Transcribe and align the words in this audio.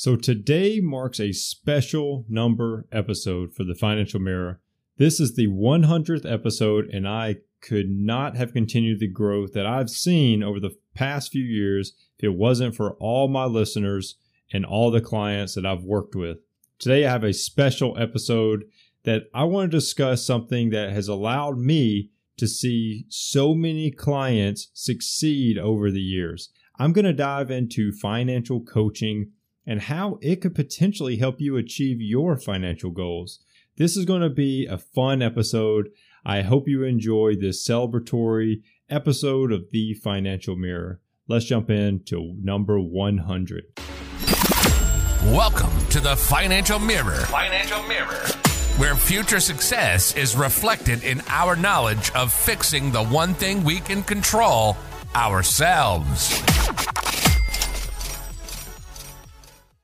So 0.00 0.14
today 0.14 0.78
marks 0.80 1.18
a 1.18 1.32
special 1.32 2.24
number 2.28 2.86
episode 2.92 3.52
for 3.52 3.64
the 3.64 3.74
Financial 3.74 4.20
Mirror. 4.20 4.60
This 4.96 5.18
is 5.18 5.34
the 5.34 5.48
100th 5.48 6.24
episode, 6.24 6.88
and 6.92 7.08
I 7.08 7.38
could 7.60 7.90
not 7.90 8.36
have 8.36 8.52
continued 8.52 9.00
the 9.00 9.08
growth 9.08 9.54
that 9.54 9.66
I've 9.66 9.90
seen 9.90 10.40
over 10.40 10.60
the 10.60 10.76
past 10.94 11.32
few 11.32 11.42
years 11.42 11.94
if 12.16 12.26
it 12.26 12.36
wasn't 12.36 12.76
for 12.76 12.92
all 13.00 13.26
my 13.26 13.46
listeners 13.46 14.14
and 14.52 14.64
all 14.64 14.92
the 14.92 15.00
clients 15.00 15.56
that 15.56 15.66
I've 15.66 15.82
worked 15.82 16.14
with. 16.14 16.38
Today, 16.78 17.04
I 17.04 17.10
have 17.10 17.24
a 17.24 17.32
special 17.32 17.98
episode 17.98 18.66
that 19.02 19.24
I 19.34 19.42
want 19.42 19.72
to 19.72 19.76
discuss 19.76 20.24
something 20.24 20.70
that 20.70 20.92
has 20.92 21.08
allowed 21.08 21.58
me 21.58 22.12
to 22.36 22.46
see 22.46 23.04
so 23.08 23.52
many 23.52 23.90
clients 23.90 24.68
succeed 24.74 25.58
over 25.58 25.90
the 25.90 25.98
years. 25.98 26.50
I'm 26.78 26.92
going 26.92 27.04
to 27.04 27.12
dive 27.12 27.50
into 27.50 27.90
financial 27.90 28.60
coaching 28.60 29.32
and 29.68 29.82
how 29.82 30.18
it 30.22 30.40
could 30.40 30.54
potentially 30.54 31.18
help 31.18 31.42
you 31.42 31.58
achieve 31.58 32.00
your 32.00 32.38
financial 32.38 32.90
goals. 32.90 33.40
This 33.76 33.98
is 33.98 34.06
going 34.06 34.22
to 34.22 34.30
be 34.30 34.66
a 34.66 34.78
fun 34.78 35.20
episode. 35.20 35.90
I 36.24 36.40
hope 36.40 36.66
you 36.66 36.84
enjoy 36.84 37.36
this 37.36 37.68
celebratory 37.68 38.62
episode 38.88 39.52
of 39.52 39.70
The 39.70 39.92
Financial 39.92 40.56
Mirror. 40.56 41.02
Let's 41.28 41.44
jump 41.44 41.68
in 41.68 42.02
to 42.06 42.34
number 42.42 42.80
100. 42.80 43.64
Welcome 45.26 45.86
to 45.90 46.00
the 46.00 46.16
Financial 46.16 46.78
Mirror. 46.78 47.26
Financial 47.26 47.82
Mirror. 47.82 48.24
Where 48.78 48.96
future 48.96 49.40
success 49.40 50.16
is 50.16 50.34
reflected 50.34 51.04
in 51.04 51.20
our 51.28 51.56
knowledge 51.56 52.10
of 52.12 52.32
fixing 52.32 52.90
the 52.90 53.04
one 53.04 53.34
thing 53.34 53.62
we 53.64 53.80
can 53.80 54.02
control 54.02 54.78
ourselves. 55.14 56.42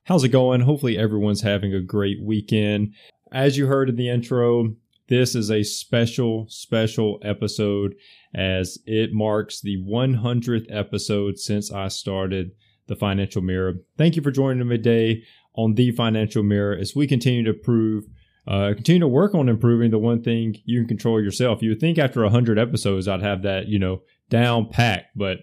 How's 0.07 0.23
it 0.23 0.29
going? 0.29 0.61
Hopefully, 0.61 0.99
everyone's 0.99 1.41
having 1.41 1.73
a 1.73 1.81
great 1.81 2.19
weekend. 2.23 2.93
As 3.33 3.57
you 3.57 3.67
heard 3.67 3.89
in 3.89 3.97
the 3.97 4.11
intro, 4.11 4.75
this 5.09 5.35
is 5.35 5.51
a 5.51 5.63
special, 5.63 6.45
special 6.51 7.19
episode 7.23 7.95
as 8.35 8.79
it 8.85 9.15
marks 9.15 9.63
the 9.63 9.83
100th 9.83 10.67
episode 10.69 11.39
since 11.39 11.73
I 11.73 11.89
started 11.89 12.51
the 12.87 12.97
Financial 12.97 13.41
Mirror. 13.41 13.77
Thank 13.97 14.15
you 14.15 14.21
for 14.21 14.31
joining 14.31 14.69
me 14.69 14.77
today 14.77 15.23
on 15.55 15.73
the 15.73 15.91
Financial 15.93 16.43
Mirror 16.43 16.77
as 16.77 16.95
we 16.95 17.07
continue 17.07 17.43
to 17.45 17.55
prove, 17.55 18.05
uh, 18.47 18.75
continue 18.75 19.01
to 19.01 19.09
work 19.09 19.35
on 19.35 19.49
improving 19.49 19.91
the 19.91 19.99
one 19.99 20.23
thing 20.23 20.55
you 20.67 20.81
can 20.81 20.89
control 20.89 21.19
yourself. 21.19 21.63
You 21.63 21.71
would 21.71 21.81
think 21.81 21.97
after 21.97 22.23
100 22.23 22.59
episodes, 22.59 23.09
I'd 23.09 23.23
have 23.23 23.41
that, 23.45 23.69
you 23.69 23.79
know, 23.79 24.03
down 24.29 24.69
packed, 24.69 25.17
but 25.17 25.39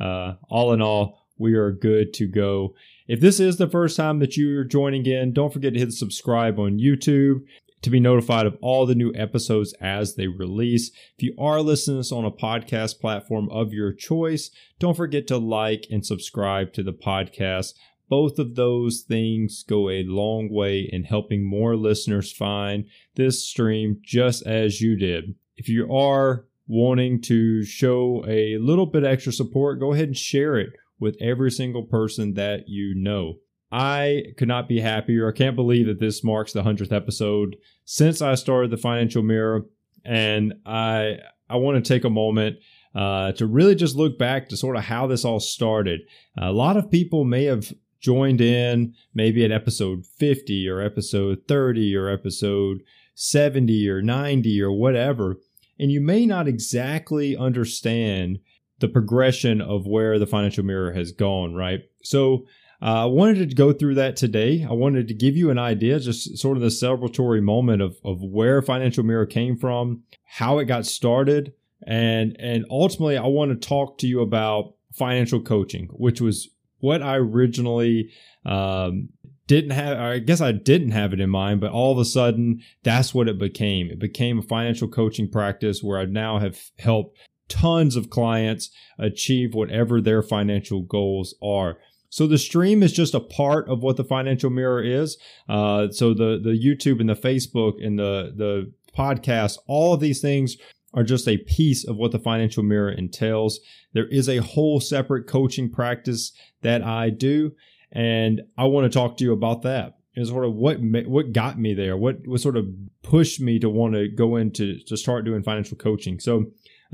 uh, 0.00 0.34
all 0.48 0.72
in 0.72 0.80
all, 0.80 1.18
we 1.36 1.54
are 1.54 1.72
good 1.72 2.14
to 2.14 2.28
go. 2.28 2.74
If 3.06 3.20
this 3.20 3.38
is 3.38 3.58
the 3.58 3.68
first 3.68 3.98
time 3.98 4.18
that 4.20 4.38
you're 4.38 4.64
joining 4.64 5.04
in, 5.04 5.34
don't 5.34 5.52
forget 5.52 5.74
to 5.74 5.78
hit 5.78 5.92
subscribe 5.92 6.58
on 6.58 6.78
YouTube 6.78 7.42
to 7.82 7.90
be 7.90 8.00
notified 8.00 8.46
of 8.46 8.56
all 8.62 8.86
the 8.86 8.94
new 8.94 9.12
episodes 9.14 9.74
as 9.78 10.14
they 10.14 10.26
release. 10.26 10.90
If 11.18 11.22
you 11.22 11.34
are 11.38 11.60
listening 11.60 11.96
to 11.96 11.98
this 11.98 12.12
on 12.12 12.24
a 12.24 12.30
podcast 12.30 13.00
platform 13.00 13.50
of 13.50 13.74
your 13.74 13.92
choice, 13.92 14.50
don't 14.78 14.96
forget 14.96 15.26
to 15.26 15.36
like 15.36 15.86
and 15.90 16.04
subscribe 16.04 16.72
to 16.72 16.82
the 16.82 16.94
podcast. 16.94 17.74
Both 18.08 18.38
of 18.38 18.54
those 18.54 19.04
things 19.06 19.64
go 19.64 19.90
a 19.90 20.04
long 20.04 20.48
way 20.50 20.88
in 20.90 21.04
helping 21.04 21.44
more 21.44 21.76
listeners 21.76 22.32
find 22.32 22.86
this 23.16 23.46
stream 23.46 24.00
just 24.02 24.46
as 24.46 24.80
you 24.80 24.96
did. 24.96 25.34
If 25.58 25.68
you 25.68 25.94
are 25.94 26.46
wanting 26.66 27.20
to 27.22 27.64
show 27.64 28.24
a 28.26 28.56
little 28.56 28.86
bit 28.86 29.04
extra 29.04 29.32
support, 29.32 29.78
go 29.78 29.92
ahead 29.92 30.08
and 30.08 30.16
share 30.16 30.56
it 30.56 30.72
with 30.98 31.16
every 31.20 31.50
single 31.50 31.84
person 31.84 32.34
that 32.34 32.68
you 32.68 32.94
know. 32.94 33.34
I 33.70 34.26
could 34.36 34.48
not 34.48 34.68
be 34.68 34.80
happier. 34.80 35.28
I 35.28 35.36
can't 35.36 35.56
believe 35.56 35.86
that 35.86 35.98
this 35.98 36.22
marks 36.22 36.52
the 36.52 36.62
100th 36.62 36.92
episode 36.92 37.56
since 37.84 38.22
I 38.22 38.36
started 38.36 38.70
the 38.70 38.76
Financial 38.76 39.22
Mirror. 39.22 39.62
And 40.04 40.54
I, 40.64 41.18
I 41.48 41.56
want 41.56 41.82
to 41.82 41.88
take 41.88 42.04
a 42.04 42.10
moment 42.10 42.58
uh, 42.94 43.32
to 43.32 43.46
really 43.46 43.74
just 43.74 43.96
look 43.96 44.18
back 44.18 44.48
to 44.48 44.56
sort 44.56 44.76
of 44.76 44.84
how 44.84 45.06
this 45.06 45.24
all 45.24 45.40
started. 45.40 46.02
A 46.38 46.52
lot 46.52 46.76
of 46.76 46.90
people 46.90 47.24
may 47.24 47.44
have 47.44 47.72
joined 48.00 48.40
in 48.40 48.94
maybe 49.14 49.44
at 49.44 49.50
episode 49.50 50.06
50 50.06 50.68
or 50.68 50.80
episode 50.80 51.42
30 51.48 51.96
or 51.96 52.08
episode 52.08 52.82
70 53.14 53.88
or 53.88 54.02
90 54.02 54.62
or 54.62 54.70
whatever. 54.70 55.36
And 55.78 55.90
you 55.90 56.00
may 56.00 56.26
not 56.26 56.46
exactly 56.46 57.36
understand 57.36 58.38
the 58.80 58.88
progression 58.88 59.60
of 59.60 59.86
where 59.86 60.18
the 60.18 60.26
financial 60.26 60.64
mirror 60.64 60.92
has 60.92 61.12
gone, 61.12 61.54
right? 61.54 61.80
So 62.02 62.46
uh, 62.82 63.04
I 63.04 63.06
wanted 63.06 63.48
to 63.48 63.54
go 63.54 63.72
through 63.72 63.94
that 63.94 64.16
today. 64.16 64.66
I 64.68 64.72
wanted 64.72 65.08
to 65.08 65.14
give 65.14 65.36
you 65.36 65.50
an 65.50 65.58
idea, 65.58 66.00
just 66.00 66.36
sort 66.36 66.56
of 66.56 66.62
the 66.62 66.68
celebratory 66.68 67.42
moment 67.42 67.82
of, 67.82 67.96
of 68.04 68.22
where 68.22 68.60
financial 68.60 69.04
mirror 69.04 69.26
came 69.26 69.56
from, 69.56 70.02
how 70.24 70.58
it 70.58 70.66
got 70.66 70.86
started, 70.86 71.54
and 71.86 72.36
and 72.38 72.66
ultimately 72.70 73.16
I 73.16 73.26
want 73.26 73.50
to 73.50 73.68
talk 73.68 73.98
to 73.98 74.06
you 74.06 74.20
about 74.20 74.74
financial 74.92 75.40
coaching, 75.40 75.88
which 75.92 76.20
was 76.20 76.50
what 76.80 77.02
I 77.02 77.16
originally 77.16 78.10
um, 78.44 79.08
didn't 79.46 79.70
have. 79.70 79.98
I 79.98 80.18
guess 80.18 80.40
I 80.40 80.52
didn't 80.52 80.90
have 80.90 81.12
it 81.12 81.20
in 81.20 81.30
mind, 81.30 81.60
but 81.60 81.70
all 81.70 81.92
of 81.92 81.98
a 81.98 82.04
sudden 82.04 82.60
that's 82.82 83.14
what 83.14 83.28
it 83.28 83.38
became. 83.38 83.90
It 83.90 83.98
became 83.98 84.38
a 84.38 84.42
financial 84.42 84.88
coaching 84.88 85.30
practice 85.30 85.82
where 85.82 85.98
I 85.98 86.04
now 86.04 86.38
have 86.38 86.60
helped 86.78 87.18
tons 87.48 87.96
of 87.96 88.10
clients 88.10 88.70
achieve 88.98 89.54
whatever 89.54 90.00
their 90.00 90.22
financial 90.22 90.82
goals 90.82 91.34
are. 91.42 91.78
So 92.08 92.28
the 92.28 92.38
stream 92.38 92.82
is 92.82 92.92
just 92.92 93.12
a 93.14 93.20
part 93.20 93.68
of 93.68 93.82
what 93.82 93.96
the 93.96 94.04
financial 94.04 94.48
mirror 94.48 94.82
is. 94.82 95.18
Uh, 95.48 95.88
so 95.90 96.14
the 96.14 96.40
the 96.42 96.50
YouTube 96.50 97.00
and 97.00 97.08
the 97.08 97.14
Facebook 97.14 97.84
and 97.84 97.98
the 97.98 98.32
the 98.36 98.72
podcast, 98.96 99.58
all 99.66 99.94
of 99.94 100.00
these 100.00 100.20
things 100.20 100.56
are 100.94 101.02
just 101.02 101.26
a 101.26 101.38
piece 101.38 101.84
of 101.84 101.96
what 101.96 102.12
the 102.12 102.20
financial 102.20 102.62
mirror 102.62 102.92
entails. 102.92 103.58
There 103.94 104.06
is 104.06 104.28
a 104.28 104.36
whole 104.38 104.78
separate 104.78 105.26
coaching 105.26 105.70
practice 105.70 106.32
that 106.62 106.82
I 106.82 107.10
do, 107.10 107.52
and 107.90 108.42
I 108.56 108.66
want 108.66 108.90
to 108.90 108.96
talk 108.96 109.16
to 109.16 109.24
you 109.24 109.32
about 109.32 109.62
that. 109.62 109.98
And 110.14 110.24
sort 110.24 110.44
of 110.44 110.54
what 110.54 110.76
what 110.80 111.32
got 111.32 111.58
me 111.58 111.74
there, 111.74 111.96
what 111.96 112.18
what 112.26 112.40
sort 112.40 112.56
of 112.56 112.66
pushed 113.02 113.40
me 113.40 113.58
to 113.58 113.68
want 113.68 113.94
to 113.94 114.06
go 114.06 114.36
into 114.36 114.78
to 114.86 114.96
start 114.96 115.24
doing 115.24 115.42
financial 115.42 115.76
coaching. 115.76 116.20
So 116.20 116.44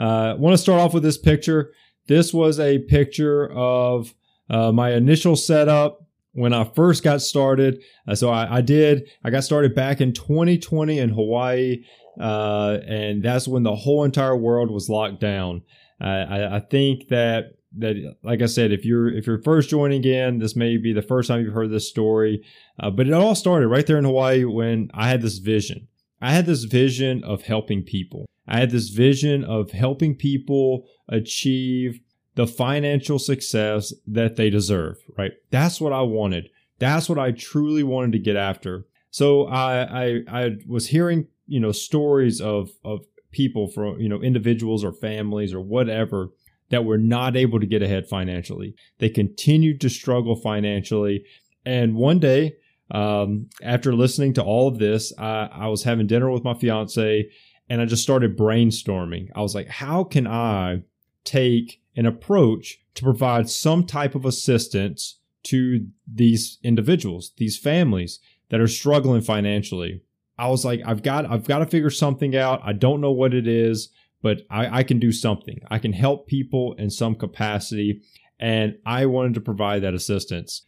uh, 0.00 0.34
want 0.38 0.54
to 0.54 0.58
start 0.58 0.80
off 0.80 0.94
with 0.94 1.02
this 1.02 1.18
picture. 1.18 1.72
This 2.08 2.32
was 2.32 2.58
a 2.58 2.78
picture 2.78 3.50
of 3.52 4.14
uh, 4.48 4.72
my 4.72 4.92
initial 4.94 5.36
setup 5.36 6.06
when 6.32 6.54
I 6.54 6.64
first 6.64 7.04
got 7.04 7.20
started. 7.20 7.82
Uh, 8.08 8.14
so 8.14 8.30
I, 8.30 8.56
I, 8.56 8.60
did, 8.62 9.08
I 9.22 9.30
got 9.30 9.44
started 9.44 9.74
back 9.74 10.00
in 10.00 10.12
2020 10.12 10.98
in 10.98 11.10
Hawaii. 11.10 11.84
Uh, 12.18 12.78
and 12.86 13.22
that's 13.22 13.46
when 13.46 13.62
the 13.62 13.76
whole 13.76 14.04
entire 14.04 14.36
world 14.36 14.70
was 14.70 14.88
locked 14.88 15.20
down. 15.20 15.62
I, 16.00 16.56
I, 16.56 16.60
think 16.60 17.08
that 17.08 17.56
that 17.76 18.16
like 18.22 18.40
I 18.40 18.46
said, 18.46 18.72
if 18.72 18.86
you're 18.86 19.08
if 19.14 19.26
you're 19.26 19.42
first 19.42 19.68
joining 19.68 20.02
in, 20.02 20.38
this 20.38 20.56
may 20.56 20.78
be 20.78 20.94
the 20.94 21.02
first 21.02 21.28
time 21.28 21.42
you've 21.42 21.52
heard 21.52 21.70
this 21.70 21.88
story. 21.88 22.42
Uh, 22.78 22.90
but 22.90 23.06
it 23.06 23.12
all 23.12 23.34
started 23.34 23.68
right 23.68 23.86
there 23.86 23.98
in 23.98 24.04
Hawaii 24.04 24.44
when 24.44 24.90
I 24.94 25.08
had 25.08 25.20
this 25.20 25.38
vision. 25.38 25.88
I 26.22 26.32
had 26.32 26.46
this 26.46 26.64
vision 26.64 27.22
of 27.22 27.42
helping 27.42 27.82
people. 27.82 28.26
I 28.50 28.58
had 28.58 28.72
this 28.72 28.88
vision 28.88 29.44
of 29.44 29.70
helping 29.70 30.16
people 30.16 30.86
achieve 31.08 32.00
the 32.34 32.46
financial 32.46 33.18
success 33.18 33.94
that 34.06 34.36
they 34.36 34.50
deserve, 34.50 34.96
right? 35.16 35.32
That's 35.50 35.80
what 35.80 35.92
I 35.92 36.02
wanted. 36.02 36.50
That's 36.78 37.08
what 37.08 37.18
I 37.18 37.30
truly 37.30 37.82
wanted 37.82 38.12
to 38.12 38.18
get 38.18 38.36
after. 38.36 38.86
So 39.10 39.46
I, 39.46 40.04
I, 40.04 40.20
I 40.28 40.56
was 40.66 40.88
hearing, 40.88 41.28
you 41.46 41.60
know, 41.60 41.72
stories 41.72 42.40
of, 42.40 42.70
of 42.84 43.04
people 43.30 43.68
from, 43.68 44.00
you 44.00 44.08
know, 44.08 44.20
individuals 44.20 44.84
or 44.84 44.92
families 44.92 45.54
or 45.54 45.60
whatever 45.60 46.30
that 46.70 46.84
were 46.84 46.98
not 46.98 47.36
able 47.36 47.60
to 47.60 47.66
get 47.66 47.82
ahead 47.82 48.08
financially. 48.08 48.74
They 48.98 49.10
continued 49.10 49.80
to 49.82 49.90
struggle 49.90 50.36
financially. 50.36 51.24
And 51.64 51.94
one 51.94 52.18
day, 52.18 52.54
um, 52.90 53.48
after 53.62 53.94
listening 53.94 54.32
to 54.34 54.42
all 54.42 54.66
of 54.66 54.78
this, 54.78 55.12
I, 55.18 55.48
I 55.52 55.66
was 55.68 55.84
having 55.84 56.06
dinner 56.08 56.30
with 56.30 56.42
my 56.42 56.54
fiance 56.54 57.30
and 57.70 57.80
I 57.80 57.84
just 57.84 58.02
started 58.02 58.36
brainstorming. 58.36 59.28
I 59.34 59.40
was 59.40 59.54
like, 59.54 59.68
how 59.68 60.02
can 60.02 60.26
I 60.26 60.82
take 61.24 61.80
an 61.96 62.04
approach 62.04 62.80
to 62.96 63.04
provide 63.04 63.48
some 63.48 63.86
type 63.86 64.16
of 64.16 64.24
assistance 64.26 65.20
to 65.44 65.86
these 66.12 66.58
individuals, 66.64 67.32
these 67.36 67.56
families 67.56 68.18
that 68.50 68.60
are 68.60 68.66
struggling 68.66 69.22
financially? 69.22 70.02
I 70.36 70.48
was 70.48 70.64
like, 70.64 70.80
I've 70.84 71.04
got, 71.04 71.30
I've 71.30 71.46
got 71.46 71.60
to 71.60 71.66
figure 71.66 71.90
something 71.90 72.34
out. 72.36 72.60
I 72.64 72.72
don't 72.72 73.00
know 73.00 73.12
what 73.12 73.34
it 73.34 73.46
is, 73.46 73.90
but 74.20 74.42
I, 74.50 74.80
I 74.80 74.82
can 74.82 74.98
do 74.98 75.12
something. 75.12 75.60
I 75.70 75.78
can 75.78 75.92
help 75.92 76.26
people 76.26 76.74
in 76.74 76.90
some 76.90 77.14
capacity. 77.14 78.02
And 78.40 78.78
I 78.84 79.06
wanted 79.06 79.34
to 79.34 79.40
provide 79.40 79.82
that 79.82 79.94
assistance. 79.94 80.62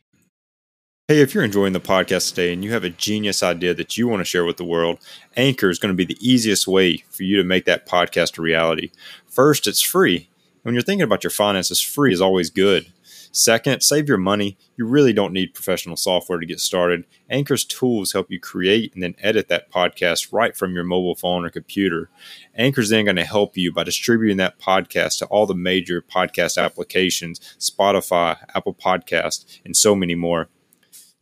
Hey, 1.09 1.21
if 1.21 1.35
you're 1.35 1.43
enjoying 1.43 1.73
the 1.73 1.81
podcast 1.81 2.29
today 2.29 2.53
and 2.53 2.63
you 2.63 2.71
have 2.73 2.85
a 2.85 2.89
genius 2.89 3.43
idea 3.43 3.75
that 3.75 3.99
you 3.99 4.07
want 4.07 4.21
to 4.21 4.25
share 4.25 4.45
with 4.45 4.57
the 4.57 4.65
world, 4.65 5.01
Anchor 5.37 5.69
is 5.69 5.81
going 5.81 5.93
to 5.93 5.97
be 5.97 6.05
the 6.05 6.27
easiest 6.27 6.69
way 6.69 6.99
for 7.11 7.25
you 7.25 7.37
to 7.39 7.43
make 7.43 7.65
that 7.65 7.89
podcast 7.89 8.39
a 8.39 8.41
reality. 8.41 8.93
First, 9.27 9.67
it's 9.67 9.83
free. 9.83 10.31
When 10.63 10.75
you're 10.75 10.83
thinking 10.83 11.03
about 11.03 11.25
your 11.25 11.33
finances, 11.33 11.81
free 11.81 12.13
is 12.13 12.21
always 12.21 12.51
good. 12.51 12.93
Second, 13.33 13.83
save 13.83 14.09
your 14.09 14.17
money. 14.17 14.57
You 14.77 14.87
really 14.87 15.13
don't 15.13 15.33
need 15.33 15.55
professional 15.55 15.97
software 15.97 16.39
to 16.39 16.47
get 16.47 16.61
started. 16.61 17.05
Anchor's 17.29 17.65
tools 17.65 18.13
help 18.13 18.31
you 18.31 18.39
create 18.39 18.95
and 18.95 19.03
then 19.03 19.17
edit 19.19 19.49
that 19.49 19.73
podcast 19.73 20.33
right 20.33 20.57
from 20.57 20.73
your 20.73 20.85
mobile 20.85 21.17
phone 21.17 21.45
or 21.45 21.51
computer. 21.51 22.11
Anchor's 22.55 22.91
then 22.91 23.07
going 23.07 23.17
to 23.17 23.25
help 23.25 23.57
you 23.57 23.73
by 23.73 23.83
distributing 23.83 24.37
that 24.37 24.61
podcast 24.61 25.19
to 25.19 25.27
all 25.27 25.47
the 25.47 25.55
major 25.55 26.01
podcast 26.01 26.63
applications, 26.63 27.41
Spotify, 27.59 28.37
Apple 28.55 28.75
Podcast, 28.75 29.61
and 29.65 29.77
so 29.77 29.97
many 29.97 30.15
more. 30.15 30.49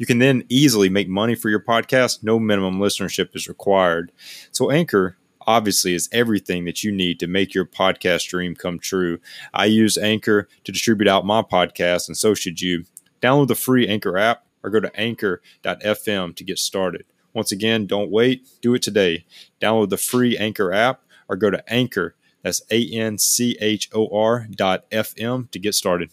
You 0.01 0.07
can 0.07 0.19
then 0.19 0.45
easily 0.49 0.89
make 0.89 1.11
money 1.11 1.35
for 1.35 1.51
your 1.51 1.61
podcast. 1.61 2.23
No 2.23 2.39
minimum 2.39 2.79
listenership 2.79 3.37
is 3.37 3.49
required. 3.49 4.13
So 4.51 4.71
Anchor 4.71 5.19
obviously 5.47 5.93
is 5.93 6.09
everything 6.11 6.65
that 6.65 6.83
you 6.83 6.91
need 6.91 7.21
to 7.21 7.27
make 7.27 7.53
your 7.53 7.67
podcast 7.67 8.27
dream 8.27 8.55
come 8.55 8.79
true. 8.79 9.19
I 9.53 9.67
use 9.67 9.99
Anchor 9.99 10.49
to 10.65 10.73
distribute 10.73 11.07
out 11.07 11.27
my 11.27 11.43
podcast, 11.43 12.09
and 12.09 12.17
so 12.17 12.33
should 12.33 12.63
you. 12.63 12.87
Download 13.21 13.49
the 13.49 13.55
free 13.55 13.87
Anchor 13.87 14.17
app 14.17 14.47
or 14.63 14.71
go 14.71 14.81
to 14.81 14.91
anchor.fm 14.99 16.35
to 16.35 16.45
get 16.45 16.59
started. 16.59 17.05
Once 17.35 17.53
again, 17.53 17.87
don't 17.87 18.11
wait, 18.11 18.49
do 18.63 18.73
it 18.73 18.81
today. 18.81 19.27
Download 19.61 19.91
the 19.91 19.99
free 19.99 20.39
Anchor 20.39 20.73
app 20.73 21.03
or 21.29 21.37
go 21.37 21.51
to 21.51 21.63
Anchor, 21.71 22.15
that's 22.43 22.63
A 22.71 22.91
N 22.91 23.19
C 23.19 23.55
H 23.61 23.91
O 23.93 24.09
R 24.17 24.49
dot 24.51 24.91
FM 24.91 25.51
to 25.51 25.59
get 25.59 25.75
started. 25.75 26.11